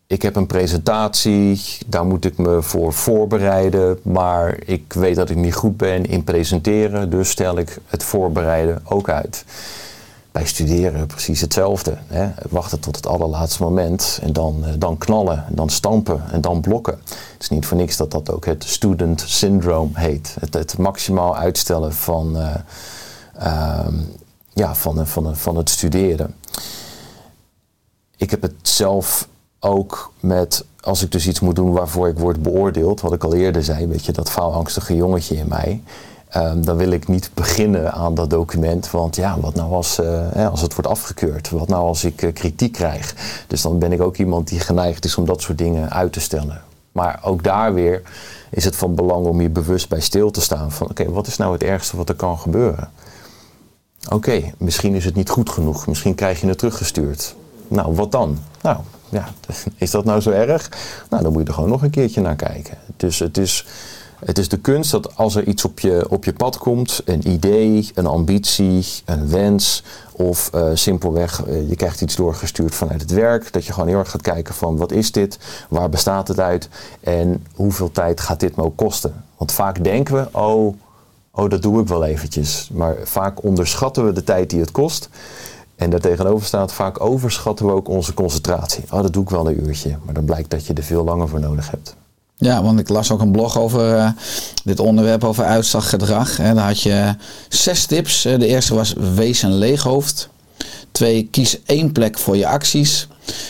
[0.07, 5.35] ik heb een presentatie, daar moet ik me voor voorbereiden, maar ik weet dat ik
[5.35, 9.45] niet goed ben in presenteren, dus stel ik het voorbereiden ook uit.
[10.45, 11.97] Studeren precies hetzelfde.
[12.07, 12.29] Hè?
[12.49, 16.99] Wachten tot het allerlaatste moment en dan, dan knallen, en dan stampen en dan blokken.
[17.03, 20.35] Het is niet voor niks dat dat ook het student syndrome heet.
[20.39, 22.55] Het, het maximaal uitstellen van, uh,
[23.43, 23.87] uh,
[24.53, 26.35] ja, van, van, van het studeren.
[28.17, 29.27] Ik heb het zelf
[29.59, 33.33] ook met, als ik dus iets moet doen waarvoor ik word beoordeeld, wat ik al
[33.33, 35.81] eerder zei, weet je, dat faalangstige jongetje in mij.
[36.37, 40.49] Um, dan wil ik niet beginnen aan dat document, want ja, wat nou als, uh,
[40.49, 41.49] als het wordt afgekeurd?
[41.49, 43.15] Wat nou als ik uh, kritiek krijg?
[43.47, 46.19] Dus dan ben ik ook iemand die geneigd is om dat soort dingen uit te
[46.19, 46.61] stellen.
[46.91, 48.01] Maar ook daar weer
[48.49, 51.37] is het van belang om je bewust bij stil te staan van oké, wat is
[51.37, 52.89] nou het ergste wat er kan gebeuren?
[54.09, 57.35] Oké, misschien is het niet goed genoeg, misschien krijg je het teruggestuurd.
[57.67, 58.37] Nou, wat dan?
[58.61, 58.77] Nou,
[59.09, 59.27] ja,
[59.75, 60.69] is dat nou zo erg?
[61.09, 62.77] Nou, dan moet je er gewoon nog een keertje naar kijken.
[62.97, 63.65] Dus het is,
[64.25, 67.27] het is de kunst dat als er iets op je, op je pad komt, een
[67.29, 73.11] idee, een ambitie, een wens, of uh, simpelweg uh, je krijgt iets doorgestuurd vanuit het
[73.11, 75.39] werk, dat je gewoon heel erg gaat kijken van wat is dit,
[75.69, 79.23] waar bestaat het uit en hoeveel tijd gaat dit me ook kosten.
[79.37, 80.75] Want vaak denken we, oh,
[81.31, 82.69] oh dat doe ik wel eventjes.
[82.73, 85.09] Maar vaak onderschatten we de tijd die het kost.
[85.75, 88.83] En daartegenover staat, vaak overschatten we ook onze concentratie.
[88.89, 89.97] Oh, dat doe ik wel een uurtje.
[90.03, 91.95] Maar dan blijkt dat je er veel langer voor nodig hebt.
[92.39, 94.09] Ja, want ik las ook een blog over uh,
[94.63, 96.37] dit onderwerp, over uitslaggedrag.
[96.37, 96.53] Hè.
[96.53, 97.15] Daar had je
[97.49, 98.21] zes tips.
[98.21, 100.29] De eerste was wees een leeghoofd.
[100.91, 103.07] Twee, kies één plek voor je acties.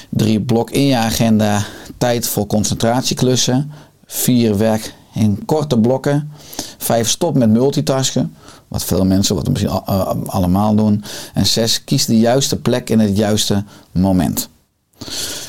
[0.09, 1.63] Drie, blok in je agenda
[1.97, 3.71] tijd voor concentratieklussen.
[4.05, 6.31] Vier, werk in korte blokken.
[6.77, 8.35] Vijf, stop met multitasken.
[8.67, 9.83] Wat veel mensen, wat we misschien
[10.25, 11.03] allemaal doen.
[11.33, 14.49] En zes, kies de juiste plek in het juiste moment.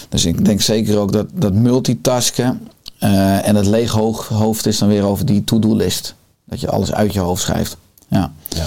[0.09, 2.68] Dus ik denk zeker ook dat, dat multitasken
[3.01, 3.90] uh, en het leeg
[4.28, 6.14] hoofd is dan weer over die to-do-list.
[6.44, 7.76] Dat je alles uit je hoofd schrijft.
[8.09, 8.32] Ja.
[8.49, 8.64] ja.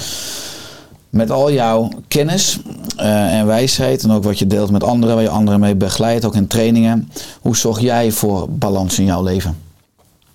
[1.10, 2.60] Met al jouw kennis
[2.98, 6.26] uh, en wijsheid en ook wat je deelt met anderen, waar je anderen mee begeleidt,
[6.26, 7.12] ook in trainingen.
[7.42, 9.58] Hoe zorg jij voor balans in jouw leven?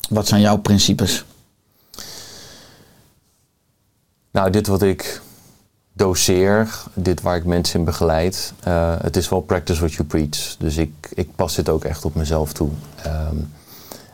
[0.09, 1.25] Wat zijn jouw principes?
[4.31, 5.23] Nou, dit wat ik
[5.93, 10.57] doseer, dit waar ik mensen in begeleid, uh, het is wel practice what you preach.
[10.59, 12.69] Dus ik, ik pas dit ook echt op mezelf toe.
[13.07, 13.53] Um,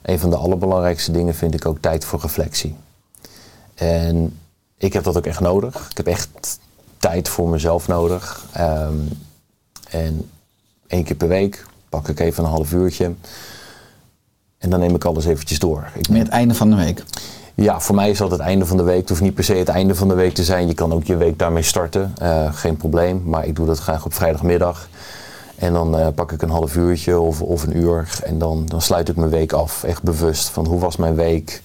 [0.02, 2.76] een van de allerbelangrijkste dingen vind ik ook tijd voor reflectie.
[3.74, 4.38] En
[4.76, 5.88] ik heb dat ook echt nodig.
[5.90, 6.58] Ik heb echt
[6.98, 8.44] tijd voor mezelf nodig.
[8.58, 9.08] Um,
[9.88, 10.30] en
[10.86, 13.14] één keer per week pak ik even een half uurtje.
[14.58, 15.90] En dan neem ik alles eventjes door.
[15.94, 17.04] Ik het einde van de week?
[17.54, 19.00] Ja, voor mij is dat het einde van de week.
[19.00, 20.66] Het hoeft niet per se het einde van de week te zijn.
[20.66, 22.14] Je kan ook je week daarmee starten.
[22.22, 23.22] Uh, geen probleem.
[23.24, 24.88] Maar ik doe dat graag op vrijdagmiddag.
[25.62, 28.20] En dan uh, pak ik een half uurtje of, of een uur.
[28.24, 29.84] En dan, dan sluit ik mijn week af.
[29.84, 31.62] Echt bewust van hoe was mijn week?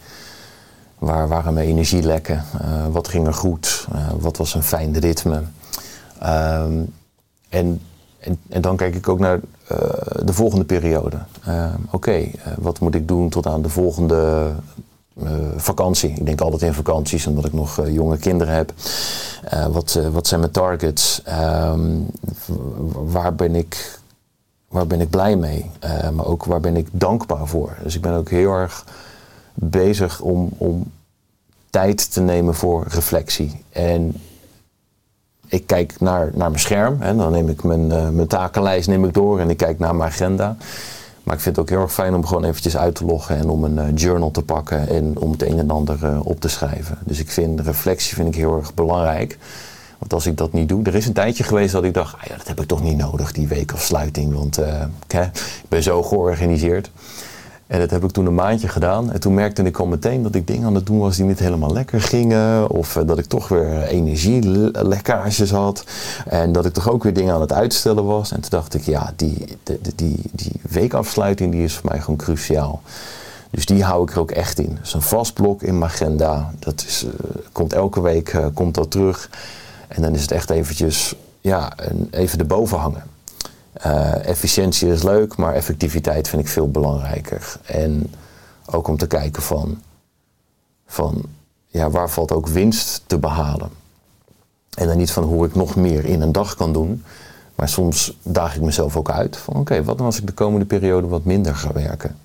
[0.98, 2.44] Waar waren mijn energielekken?
[2.62, 3.88] Uh, wat ging er goed?
[4.20, 5.36] wat was een fijn ritme?
[5.36, 6.94] Um,
[7.50, 7.82] en,
[8.20, 9.40] en, en, dan kijk ik ook naar
[10.24, 11.18] de volgende periode.
[11.46, 14.52] Oké, okay, wat moet ik doen tot aan de volgende
[15.24, 16.10] uh, vakantie.
[16.10, 18.74] Ik denk altijd in vakanties, omdat ik nog uh, jonge kinderen heb.
[19.54, 21.22] Uh, wat, wat zijn mijn targets?
[21.28, 22.06] Um,
[22.92, 23.98] waar ben ik
[24.68, 25.72] waar ben ik blij mee?
[25.80, 27.78] Eh, maar ook waar ben ik dankbaar voor?
[27.84, 28.86] Dus ik ben ook heel erg
[29.54, 30.92] bezig om, om
[31.70, 33.64] tijd te nemen voor reflectie.
[33.70, 34.16] En
[35.48, 37.02] ik kijk naar, naar mijn scherm.
[37.02, 39.96] En dan neem ik mijn, eh, mijn takenlijst neem ik door en ik kijk naar
[39.96, 40.58] mijn agenda.
[41.28, 43.50] Maar ik vind het ook heel erg fijn om gewoon eventjes uit te loggen en
[43.50, 46.48] om een eh, journal te pakken en om het een en ander eh, op te
[46.48, 46.98] schrijven.
[47.06, 49.38] Dus ik vind reflectie vind ik heel erg belangrijk.
[49.98, 52.24] Want als ik dat niet doe, er is een tijdje geweest dat ik dacht, ah
[52.28, 54.34] ja, dat heb ik toch niet nodig, die weekafsluiting.
[54.34, 54.58] Want
[55.08, 56.92] ik ben zo georganiseerd.
[57.68, 59.12] En dat heb ik toen een maandje gedaan.
[59.12, 61.40] En toen merkte ik al meteen dat ik dingen aan het doen was die niet
[61.40, 62.70] helemaal lekker gingen.
[62.70, 65.84] Of eh, dat ik toch weer energielekkages had.
[66.26, 68.32] En dat ik toch ook weer dingen aan het uitstellen was.
[68.32, 72.18] En toen dacht ik, ja, die, die, die, die weekafsluiting die is voor mij gewoon
[72.18, 72.82] cruciaal.
[73.50, 74.78] Dus die hou ik er ook echt in.
[74.82, 76.52] Dus een vast blok in mijn agenda.
[76.60, 77.12] Dat is, uh,
[77.52, 79.30] komt elke week uh, komt dat terug.
[79.88, 81.74] En dan is het echt eventjes, ja,
[82.12, 83.04] even erboven hangen.
[83.86, 87.58] Uh, efficiëntie is leuk, maar effectiviteit vind ik veel belangrijker.
[87.66, 88.14] En
[88.66, 89.82] ook om te kijken van,
[90.86, 91.24] van
[91.68, 93.70] ja, waar valt ook winst te behalen.
[94.74, 97.04] En dan niet van hoe ik nog meer in een dag kan doen.
[97.56, 100.66] Maar soms daag ik mezelf ook uit van oké, wat dan als ik de komende
[100.66, 102.18] periode wat minder ga werken?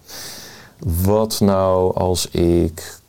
[0.78, 3.00] Wat nou als ik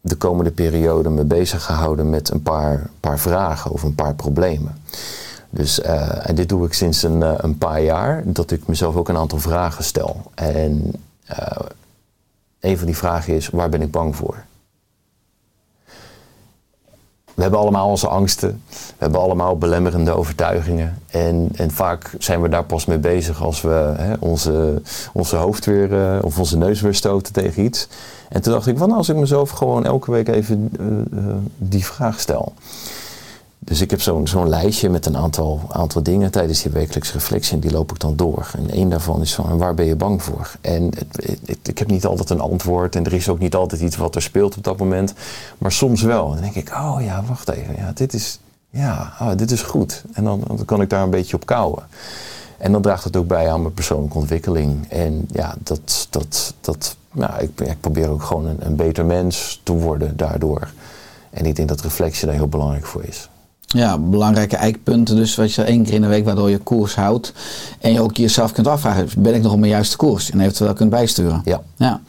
[0.00, 4.14] de komende periode me bezig ga houden met een paar, paar vragen of een paar
[4.14, 4.82] problemen?
[5.50, 8.96] Dus, uh, en dit doe ik sinds een, uh, een, paar jaar, dat ik mezelf
[8.96, 10.22] ook een aantal vragen stel.
[10.34, 10.92] En
[11.30, 11.56] uh,
[12.60, 14.44] een van die vragen is, waar ben ik bang voor?
[17.34, 20.98] We hebben allemaal onze angsten, we hebben allemaal belemmerende overtuigingen.
[21.10, 24.82] En, en vaak zijn we daar pas mee bezig als we hè, onze,
[25.12, 27.88] onze hoofd weer, of onze neus weer stoten tegen iets.
[28.28, 30.72] En toen dacht ik, wat nou als ik mezelf gewoon elke week even
[31.56, 32.52] die vraag stel?
[33.68, 37.60] Dus ik heb zo'n lijstje met een aantal, aantal dingen tijdens die wekelijkse reflectie en
[37.60, 38.50] die loop ik dan door.
[38.56, 40.50] En één daarvan is van waar ben je bang voor?
[40.60, 40.90] En
[41.62, 44.22] ik heb niet altijd een antwoord en er is ook niet altijd iets wat er
[44.22, 45.14] speelt op dat moment.
[45.58, 46.30] Maar soms wel.
[46.30, 47.76] Dan denk ik, oh ja, wacht even.
[47.76, 48.40] Ja, dit is,
[48.70, 50.04] ja, oh, dit is goed.
[50.12, 51.82] En dan, dan kan ik daar een beetje op kouwen.
[52.58, 54.88] En dan draagt het ook bij aan mijn persoonlijke ontwikkeling.
[54.88, 59.60] En ja, dat, dat, dat, nou, ik, ik probeer ook gewoon een, een beter mens
[59.62, 60.72] te worden daardoor.
[61.30, 63.28] En ik denk dat reflectie daar heel belangrijk voor is.
[63.70, 67.32] Ja, belangrijke eikpunten dus wat je één keer in de week waardoor je koers houdt.
[67.80, 70.30] En je ook jezelf kunt afvragen, ben ik nog op mijn juiste koers?
[70.30, 71.42] En eventueel kunt bijsturen.
[71.44, 71.60] Ja.
[71.76, 72.00] ja.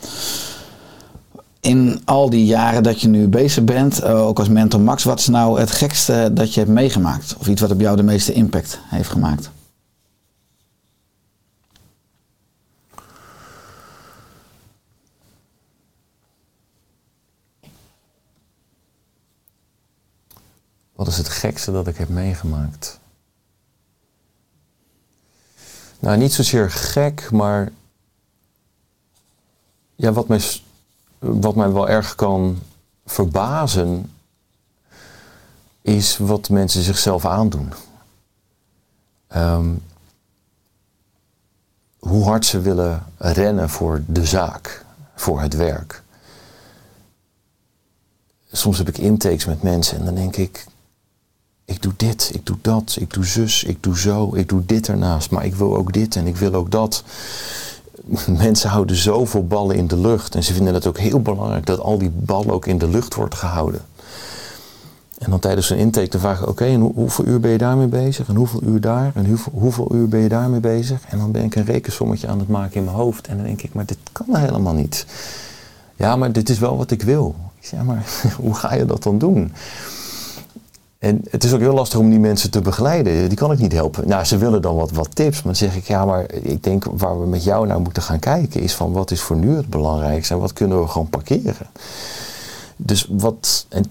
[1.59, 5.19] In al die jaren dat je nu bezig bent, eh, ook als mentor Max, wat
[5.19, 7.35] is nou het gekste dat je hebt meegemaakt?
[7.39, 9.49] Of iets wat op jou de meeste impact heeft gemaakt?
[20.99, 22.99] Wat is het gekste dat ik heb meegemaakt?
[25.99, 27.71] Nou, niet zozeer gek, maar
[29.95, 30.41] ja, wat, mij,
[31.19, 32.59] wat mij wel erg kan
[33.05, 34.11] verbazen,
[35.81, 37.73] is wat mensen zichzelf aandoen.
[39.35, 39.83] Um,
[41.99, 44.85] hoe hard ze willen rennen voor de zaak,
[45.15, 46.03] voor het werk.
[48.51, 50.65] Soms heb ik intakes met mensen en dan denk ik,
[51.69, 54.87] ik doe dit, ik doe dat, ik doe zus, ik doe zo, ik doe dit
[54.87, 57.03] ernaast, maar ik wil ook dit en ik wil ook dat.
[58.37, 61.79] Mensen houden zoveel ballen in de lucht en ze vinden het ook heel belangrijk dat
[61.79, 63.81] al die ballen ook in de lucht wordt gehouden.
[65.17, 68.27] En dan tijdens een intake te vragen, oké, en hoeveel uur ben je daarmee bezig?
[68.27, 69.11] En hoeveel uur daar?
[69.15, 71.01] En hoeveel, hoeveel uur ben je daarmee bezig?
[71.09, 73.27] En dan ben ik een rekensommetje aan het maken in mijn hoofd.
[73.27, 75.05] En dan denk ik, maar dit kan helemaal niet.
[75.95, 77.35] Ja, maar dit is wel wat ik wil.
[77.59, 78.05] Ik zeg, ja, maar
[78.43, 79.51] hoe ga je dat dan doen?
[80.99, 83.27] En het is ook heel lastig om die mensen te begeleiden.
[83.27, 84.07] Die kan ik niet helpen.
[84.07, 85.35] Nou, ze willen dan wat, wat tips.
[85.35, 88.19] Maar dan zeg ik, ja, maar ik denk waar we met jou naar moeten gaan
[88.19, 88.61] kijken...
[88.61, 91.67] is van wat is voor nu het belangrijkste en wat kunnen we gewoon parkeren.
[92.75, 93.85] Dus wat, en,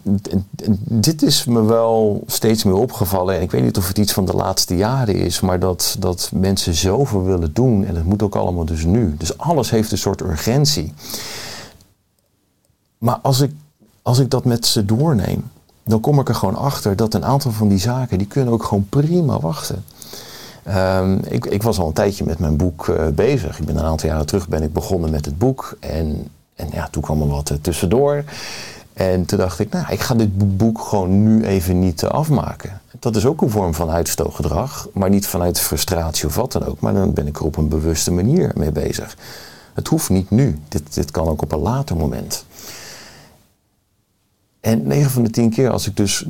[0.85, 3.35] dit is me wel steeds meer opgevallen.
[3.35, 6.31] En ik weet niet of het iets van de laatste jaren is, maar dat, dat
[6.35, 7.85] mensen zoveel willen doen.
[7.85, 9.15] En het moet ook allemaal dus nu.
[9.19, 10.93] Dus alles heeft een soort urgentie.
[12.99, 13.53] Maar als ik,
[14.03, 15.51] als ik dat met ze doorneem,
[15.89, 18.65] dan kom ik er gewoon achter dat een aantal van die zaken, die kunnen ook
[18.65, 19.85] gewoon prima wachten.
[20.69, 23.59] Um, ik, ik, was al een tijdje met mijn boek uh, bezig.
[23.59, 25.77] Ik ben een aantal jaren terug ben ik begonnen met het boek.
[25.81, 28.25] En, en ja, toen kwam er wat uh, tussendoor.
[28.93, 32.81] En toen dacht ik, nou, ik ga dit boek gewoon nu even niet uh, afmaken.
[32.99, 36.81] Dat is ook een vorm van uitstootgedrag, maar niet vanuit frustratie of wat dan ook.
[36.81, 39.17] Maar dan ben ik er op een bewuste manier mee bezig.
[39.75, 40.59] Het hoeft niet nu.
[40.69, 42.45] Dit, dit kan ook op een later moment.
[44.69, 46.25] En 9 van de 10 keer als ik dus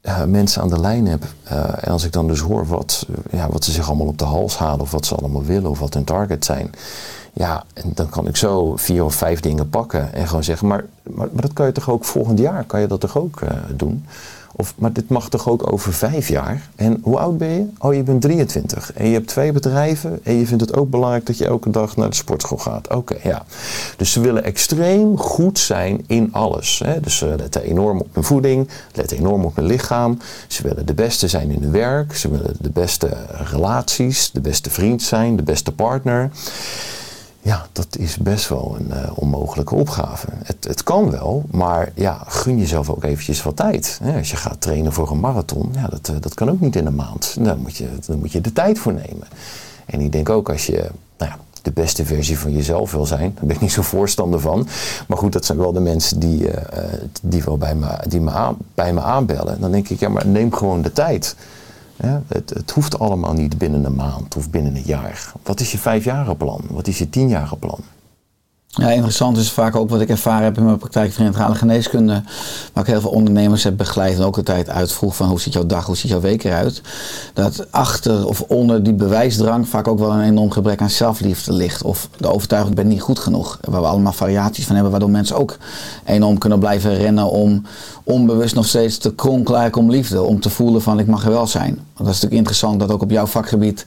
[0.00, 3.38] eh, mensen aan de lijn heb eh, en als ik dan dus hoor wat, eh,
[3.38, 5.78] ja, wat ze zich allemaal op de hals halen of wat ze allemaal willen of
[5.78, 6.70] wat hun target zijn.
[7.32, 10.84] Ja, en dan kan ik zo vier of vijf dingen pakken en gewoon zeggen, maar,
[11.02, 13.40] maar, maar dat kan je toch ook volgend jaar, kan je dat toch ook
[13.76, 14.04] doen?
[14.76, 16.68] Maar dit mag toch ook over vijf jaar?
[16.76, 17.66] En hoe oud ben je?
[17.78, 18.92] Oh, je bent 23.
[18.92, 20.20] En je hebt twee bedrijven.
[20.22, 22.94] En je vindt het ook belangrijk dat je elke dag naar de sportschool gaat.
[22.94, 23.44] Oké, ja.
[23.96, 26.80] Dus ze willen extreem goed zijn in alles.
[26.84, 27.00] Hè?
[27.00, 28.68] Dus ze letten enorm op hun voeding.
[28.94, 30.18] Letten enorm op hun lichaam.
[30.46, 32.16] Ze willen de beste zijn in hun werk.
[32.16, 33.16] Ze willen de beste
[33.52, 34.30] relaties.
[34.30, 35.36] De beste vriend zijn.
[35.36, 36.30] De beste partner.
[37.42, 40.26] Ja, dat is best wel een eh, onmogelijke opgave.
[40.44, 44.00] Het, het kan wel, maar ja, gun jezelf ook eventjes wat tijd.
[44.16, 46.86] Als je gaat trainen voor een marathon, ja, dat, eh, dat kan ook niet in
[46.86, 47.36] een maand.
[47.40, 47.88] Daar moet, je,
[48.20, 49.26] moet je de tijd voor nemen.
[49.86, 53.32] En ik denk ook als je nou ja, de beste versie van jezelf wil zijn,
[53.34, 54.68] daar ben ik niet zo voorstander van.
[55.06, 58.30] Maar goed, dat zijn wel de mensen die, eh, die wel bij me, die me
[58.30, 59.60] aan, bij me aanbellen.
[59.60, 61.36] Dan denk ik, ja, maar neem gewoon de tijd.
[62.06, 65.32] Het, het hoeft allemaal niet binnen een maand of binnen een jaar.
[65.42, 66.64] Wat is je vijfjarenplan?
[66.70, 67.80] Wat is je tienjarenplan?
[68.70, 72.22] Ja, interessant is vaak ook wat ik ervaren heb in mijn praktijk van integrale geneeskunde.
[72.72, 75.52] Waar ik heel veel ondernemers heb begeleid en ook de tijd uitvroeg van hoe ziet
[75.52, 76.82] jouw dag, hoe ziet jouw week eruit.
[77.34, 81.82] Dat achter of onder die bewijsdrang vaak ook wel een enorm gebrek aan zelfliefde ligt.
[81.82, 83.58] Of de overtuiging ben niet goed genoeg.
[83.60, 85.56] Waar we allemaal variaties van hebben, waardoor mensen ook
[86.04, 87.62] enorm kunnen blijven rennen om
[88.04, 90.22] onbewust nog steeds te kronkelen om liefde.
[90.22, 91.74] Om te voelen van ik mag er wel zijn.
[91.74, 93.86] Dat is natuurlijk interessant dat ook op jouw vakgebied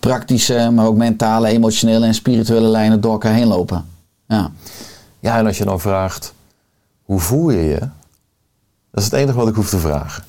[0.00, 3.96] praktische, maar ook mentale, emotionele en spirituele lijnen door elkaar heen lopen.
[4.28, 4.50] Ja.
[5.20, 6.32] Ja, en als je dan vraagt,
[7.02, 7.78] hoe voel je je?
[8.90, 10.24] Dat is het enige wat ik hoef te vragen.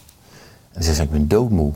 [0.72, 1.72] En ze zeggen, ik ben doodmoe.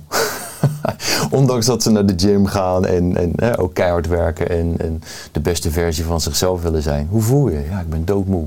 [1.32, 5.02] Ondanks dat ze naar de gym gaan en, en hè, ook keihard werken en, en
[5.32, 7.08] de beste versie van zichzelf willen zijn.
[7.10, 7.66] Hoe voel je?
[7.70, 8.46] Ja, ik ben doodmoe.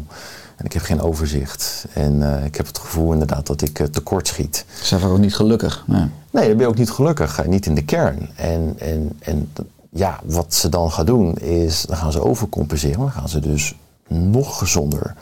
[0.56, 1.86] En ik heb geen overzicht.
[1.92, 4.64] En eh, ik heb het gevoel inderdaad dat ik uh, tekort schiet.
[4.78, 5.84] Ze zijn vaak ook niet gelukkig.
[5.86, 6.06] Nee.
[6.30, 7.38] Nee, dan ben je ook niet gelukkig.
[7.38, 8.28] eh, Niet in de kern.
[8.34, 9.52] En, en, en
[9.97, 12.99] ja, wat ze dan gaan doen is, dan gaan ze overcompenseren.
[12.99, 13.74] Dan gaan ze dus
[14.09, 15.14] nog gezonder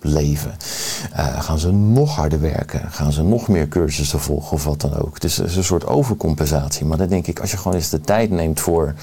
[0.00, 0.56] leven.
[1.12, 2.90] Eh, gaan ze nog harder werken.
[2.90, 5.18] Gaan ze nog meer cursussen volgen of wat dan ook.
[5.18, 6.86] Is, het is een soort overcompensatie.
[6.86, 8.94] Maar dan denk ik, als je gewoon eens de tijd neemt voor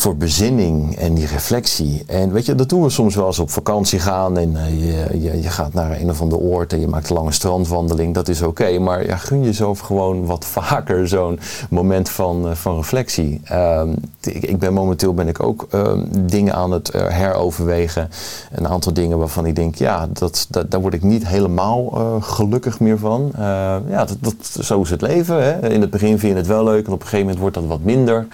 [0.00, 2.02] voor bezinning en die reflectie.
[2.06, 5.20] En weet je, dat doen we soms wel eens op vakantie gaan en eh, je,
[5.20, 8.14] je, je gaat naar een of ander oord en je maakt een lange strandwandeling.
[8.14, 11.38] Dat is oké, maar ja, gun jezelf gewoon wat vaker zo'n
[11.70, 13.40] moment van, eh, van reflectie.
[13.44, 13.90] Ehm,
[14.20, 18.10] ik, ik ben momenteel ben ik ook ehm, dingen aan het eh, heroverwegen.
[18.52, 21.88] Een aantal dingen waarvan ik denk, ja, dat, dat, daar word ik niet helemaal
[22.20, 23.30] gelukkig meer van.
[23.34, 25.42] Eh, ja, dat, dat, zo is het leven.
[25.42, 25.70] Hè?
[25.70, 27.66] In het begin vind je het wel leuk en op een gegeven moment wordt dat
[27.66, 28.26] wat minder.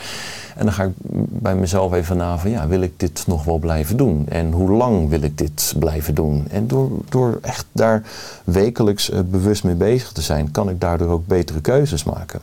[0.56, 0.92] En dan ga ik
[1.40, 4.26] bij mezelf even na van, ja, wil ik dit nog wel blijven doen?
[4.28, 6.46] En hoe lang wil ik dit blijven doen?
[6.50, 8.02] En door, door echt daar
[8.44, 12.40] wekelijks eh, bewust mee bezig te zijn, kan ik daardoor ook betere keuzes maken.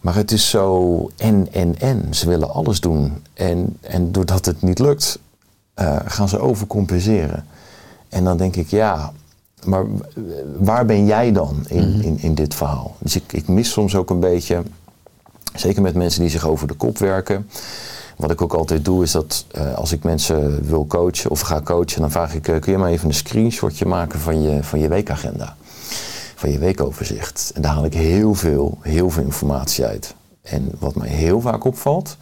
[0.00, 2.14] Maar het is zo en, en, en.
[2.14, 3.12] Ze willen alles doen.
[3.34, 5.18] En, en doordat het niet lukt,
[5.74, 7.44] eh, gaan ze overcompenseren.
[8.08, 9.12] En dan denk ik, ja,
[9.64, 9.84] maar
[10.58, 12.96] waar ben jij dan in, in, in dit verhaal?
[12.98, 14.62] Dus ik, ik mis soms ook een beetje,
[15.60, 17.48] zeker met mensen die zich over de kop werken.
[18.16, 21.60] Wat ik ook altijd doe, is dat eh, als ik mensen wil coachen of ga
[21.60, 24.80] coachen, dan vraag ik, eh, kun je maar even een screenshotje maken van je, van
[24.80, 25.56] je weekagenda?
[26.34, 27.50] Van je weekoverzicht.
[27.54, 30.14] En daar haal ik heel veel, heel veel informatie uit.
[30.42, 32.16] En wat mij heel vaak opvalt,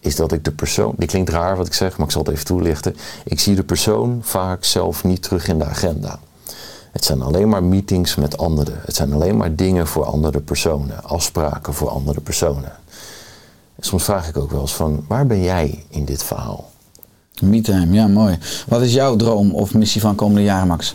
[0.00, 2.32] is dat ik de persoon, die klinkt raar wat ik zeg, maar ik zal het
[2.32, 2.96] even toelichten.
[3.24, 6.18] Ik zie de persoon vaak zelf niet terug in de agenda.
[6.92, 8.80] Het zijn alleen maar meetings met anderen.
[8.84, 12.72] Het zijn alleen maar dingen voor andere personen, afspraken voor andere personen.
[13.80, 16.70] Soms vraag ik ook wel eens van, waar ben jij in dit verhaal?
[17.40, 18.38] Me-time, ja mooi.
[18.68, 20.94] Wat is jouw droom of missie van komende jaren, Max?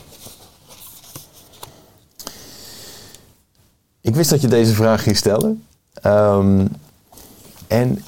[4.01, 5.63] Ik wist dat je deze vraag ging stellen.
[5.93, 6.67] Ehm,
[7.67, 8.03] en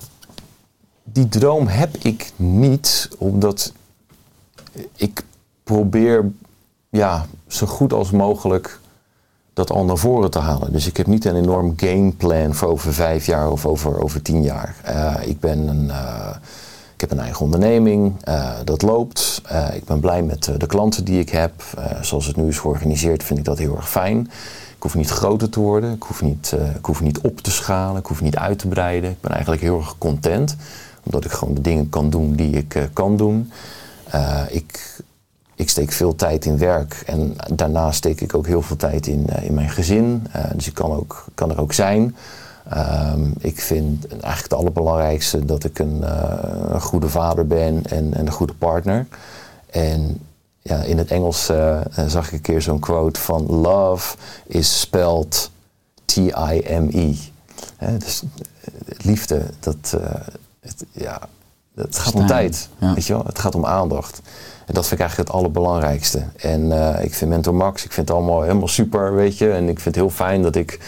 [1.04, 3.74] die droom heb ik niet, omdat
[4.96, 5.24] ik
[5.64, 6.32] probeer
[6.90, 8.80] ja, zo goed als mogelijk
[9.56, 10.72] dat al naar voren te halen.
[10.72, 14.44] Dus ik heb niet een enorm gameplan voor over vijf jaar of over, over tien
[14.44, 14.76] jaar.
[14.84, 16.36] Eh, ik, ben een, eh,
[16.94, 19.42] ik heb een eigen onderneming, eh, dat loopt.
[19.74, 21.52] Ik ben blij met de klanten die ik heb.
[22.02, 24.20] Zoals het nu is georganiseerd vind ik dat heel erg fijn.
[24.76, 28.00] Ik hoef niet groter te worden, ik hoef niet, ik hoef niet op te schalen,
[28.00, 29.10] ik hoef niet uit te breiden.
[29.10, 30.56] Ik ben eigenlijk heel erg content,
[31.04, 33.52] omdat ik gewoon de dingen kan doen die ik kan doen.
[34.50, 35.00] Ik,
[35.56, 39.30] ik steek veel tijd in werk en daarnaast steek ik ook heel veel tijd in,
[39.30, 40.28] eh, in mijn gezin.
[40.32, 42.16] Eh, dus ik kan, ook, kan er ook zijn.
[42.70, 48.14] Ehm, ik vind eigenlijk het allerbelangrijkste dat ik een, eh, een goede vader ben en,
[48.14, 49.08] en een goede partner.
[49.70, 50.20] En
[50.62, 51.52] ja, in het Engels
[52.08, 55.50] zag ik een keer zo'n quote van love is spelled
[56.06, 57.16] T-I-M-E.
[57.80, 58.24] Dus
[58.98, 60.22] liefde, dat, eh,
[60.60, 61.22] het, ja,
[61.76, 62.70] het gaat om tijd.
[62.80, 62.94] ja.
[62.94, 63.26] Weet je wel?
[63.26, 64.22] Het gaat om aandacht.
[64.66, 66.24] En dat vind ik eigenlijk het allerbelangrijkste.
[66.36, 69.52] En eh, ik vind Mentor Max, ik vind het allemaal helemaal super, weet je.
[69.52, 70.80] En ik vind het heel fijn dat ik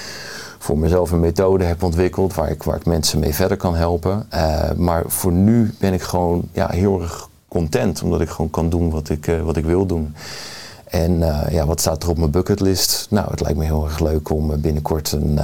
[0.60, 4.26] voor mezelf een methode heb ontwikkeld waar ik, waar mensen mee verder kan helpen.
[4.30, 8.70] Eh, maar voor nu ben ik gewoon ja, heel erg content, omdat ik gewoon kan
[8.70, 10.16] doen wat ik, eh, wat ik wil doen.
[10.88, 11.20] En
[11.50, 13.08] ja, wat staat er op mijn bucketlist?
[13.10, 15.40] Nou, het lijkt me heel erg leuk om binnenkort een,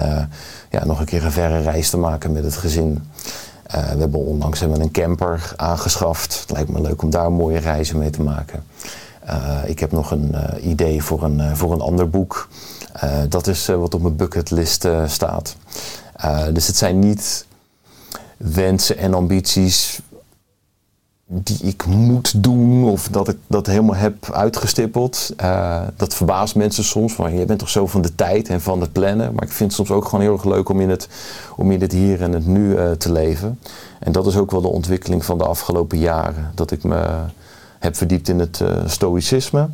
[0.70, 3.04] ja, nog een keer een verre reis te maken met het gezin.
[3.74, 6.40] Eh, we hebben onlangs hebben een camper aangeschaft.
[6.40, 8.64] Het lijkt me leuk om daar mooie reizen mee te maken.
[9.20, 12.48] Eh, ik heb nog een eh, idee voor een, voor een ander boek.
[13.30, 15.56] Dat is wat op mijn bucketlist staat.
[16.52, 17.46] Dus het zijn niet
[18.38, 20.00] wensen en ambities
[21.34, 25.34] die ik moet doen of dat ik dat helemaal heb uitgestippeld.
[25.38, 27.14] Eh, dat verbaast mensen soms.
[27.14, 29.34] Van, je bent toch zo van de tijd en van het plannen.
[29.34, 31.08] Maar ik vind het soms ook gewoon heel erg leuk om in het,
[31.56, 33.60] om in het hier en het nu eh, te leven.
[34.00, 36.52] En dat is ook wel de ontwikkeling van de afgelopen jaren.
[36.56, 37.06] Dat ik me
[37.80, 39.70] heb verdiept in het eh, stoïcisme.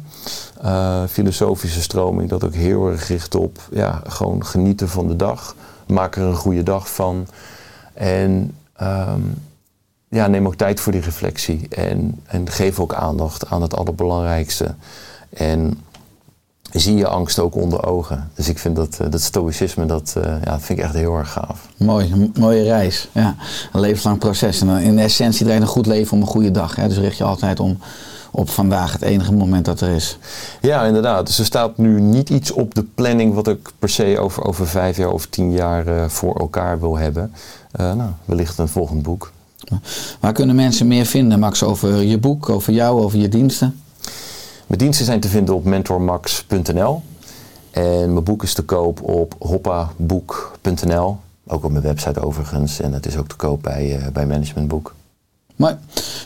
[1.10, 5.56] filosofische stroming dat ook heel erg richt op ja, gewoon genieten van de dag.
[5.88, 7.28] Maak er een goede dag van.
[7.94, 9.22] En ehm,
[10.10, 11.68] ja, neem ook tijd voor die reflectie.
[11.70, 14.76] En, en geef ook aandacht aan het allerbelangrijkste.
[15.30, 15.80] En
[16.72, 18.32] zie je angst ook onder ogen.
[18.34, 21.18] Dus ik vind dat, eh, dat stoïcisme, dat, eh, ja, dat vind ik echt heel
[21.18, 21.68] erg gaaf.
[21.78, 23.10] Mooi, mooie reis.
[23.12, 23.36] Ja,
[23.74, 24.62] een levenslang proces.
[24.62, 26.76] En dan in essentie draait een goed leven om een goede dag.
[26.76, 26.88] Hè?
[26.88, 27.78] Dus richt je altijd om
[28.32, 30.18] op vandaag, het enige moment dat er is.
[30.62, 31.26] Ja, inderdaad.
[31.26, 34.68] Dus er staat nu niet iets op de planning wat ik per se over, over
[34.68, 37.34] vijf jaar of tien jaar eh, voor elkaar wil hebben.
[37.72, 39.32] Eh, nou, wellicht een volgend boek.
[40.20, 43.82] Waar kunnen mensen meer vinden, Max, over je boek, over jou, over je diensten?
[44.68, 47.02] Mijn diensten zijn te vinden op mentormax.nl.
[47.72, 51.18] En mijn boek is te koop op hoppaboek.nl.
[51.48, 52.80] Ook op mijn website overigens.
[52.80, 54.96] En het is ook te koop bij, eh, bij Managementboek.
[55.56, 55.76] Mooi.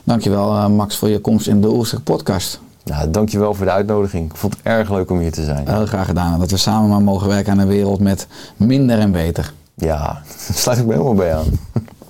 [0.03, 2.59] Dankjewel, eh, Max, voor je komst in de Oerstek podcast.
[2.83, 4.29] Nou, dankjewel voor de uitnodiging.
[4.29, 5.69] Ik vond het erg leuk om hier te zijn.
[5.69, 6.39] Heel graag gedaan.
[6.39, 9.53] Dat we samen maar mogen werken aan een wereld met minder en beter.
[9.73, 11.45] Ja, daar sluit ik me helemaal bij aan.